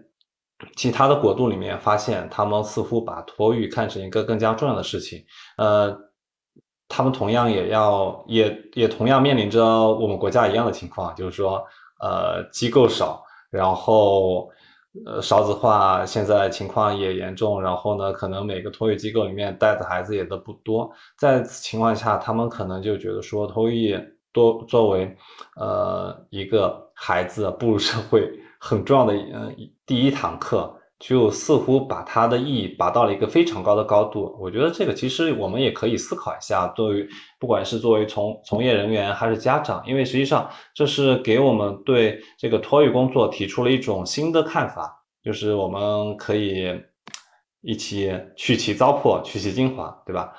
[0.74, 5.22] 其他的国度里面发现，他们似乎把托育看成一个更加重要的事情。
[5.58, 5.94] 呃，
[6.88, 11.62] 他们同样也要，也也同样面临着我们国家一样的情况，就是说，
[12.00, 14.48] 呃，机构少，然后，
[15.04, 20.90] 呃，少子化现在情况也严重，然后呢，可能每个托育机构里面带的孩子也都不多。
[21.18, 23.98] 在此情况下，他们可能就觉得说，托育
[24.32, 25.14] 多作为，
[25.56, 28.32] 呃，一个孩子步入社会。
[28.66, 29.54] 很重要的，嗯，
[29.86, 34.36] 第一堂课就似乎把它的意义拔到了一个非常高的高度。
[34.40, 37.06] 我觉得这个其实我们也可以思考一下，作为
[37.38, 44.92] 不管是作为从从业人员还是家长，因为实际上这是给我们对这个托育工作提出了一种新的看法，
[45.22, 46.74] 就是我们可以
[47.60, 50.32] 一起去其糟粕，去其精华，对吧？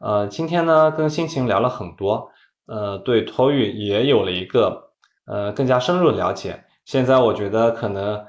[0.00, 2.30] 呃，今天呢跟心情聊了很多，
[2.66, 4.90] 呃，对托育也有了一个
[5.26, 6.64] 呃更加深入的了解。
[6.84, 8.22] 现在我觉得可能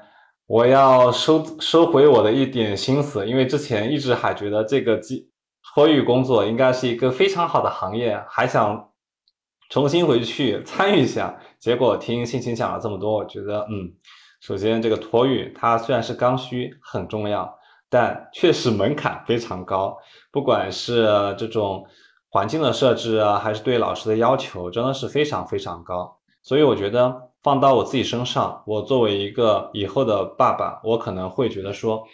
[0.46, 5.30] 我要收收回我的一点心思，因为之前一直还觉得这个机
[5.74, 8.92] 托育工作应该是一个非常好的行业，还想
[9.68, 11.38] 重新回去 参与一下。
[11.58, 13.92] 结果听心情讲了这么多，我觉得嗯，
[14.40, 17.58] 首先这个托育它虽然是刚需很重要，
[17.90, 19.98] 但确实门槛非常高，
[20.32, 21.04] 不管是
[21.36, 21.86] 这种
[22.30, 26.18] 环境的设置啊，还是对老师的要求，真的是非常非常高。
[26.42, 27.22] 所以我觉得。
[27.46, 32.04] 放到我自己身上，我作为一个以后的爸爸，我可能会觉得说，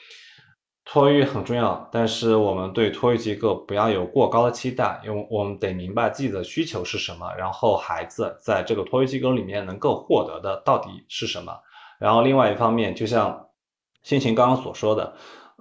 [0.85, 11.51] 托育很重要，但是我们对托育机构不要有过高的期待，因为我们得明白自己的需求是什么，然后孩子在这个托育机构里面能够获得的到底是什么。
[11.99, 13.47] 然后另外一方面，就像
[14.03, 15.15] 心情刚刚所说的，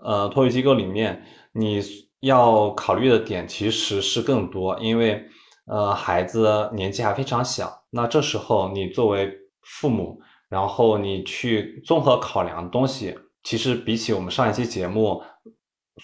[0.04, 1.82] 呃，托育机构里面你
[2.20, 5.24] 要考虑的点其实是更多，因为
[5.66, 15.22] 呃，孩子年纪还非常小，那这时候你作为父母，然后你去综合考量东西，其实比起我们上一期节目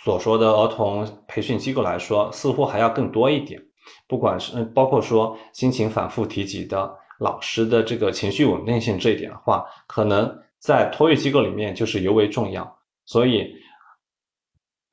[0.04, 3.62] 所说的儿童培训机构来说，似乎还要更多一点。
[4.08, 12.78] 不管是包括说心情反复提及的老师的这个情绪稳定性这一点的话，可能在托育机构里面就是尤为重要。
[13.06, 13.56] 所以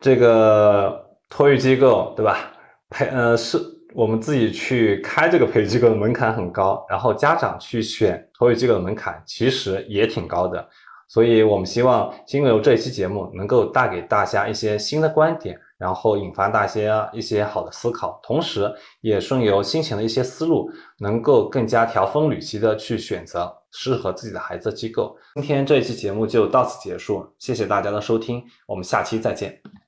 [0.01, 2.53] 这个托育机构，对吧？
[2.89, 3.74] 培呃是。
[3.95, 10.69] 我们自己去开这个培育机构的门槛很高，然后家长去选托育机构的门槛其实也挺高的，
[11.07, 18.69] 所以我们希望经由这一期节目能够带给大家一些新的观点，然后引发大家一些好的思考，同时
[19.01, 20.69] 也顺由心情的一些思路，
[20.99, 25.17] 能够更加条分缕析的去选择适合自己的孩子机构。
[25.35, 29.84] 今天这一期节目就到此结束，谢谢大家的收听，我们下期再见。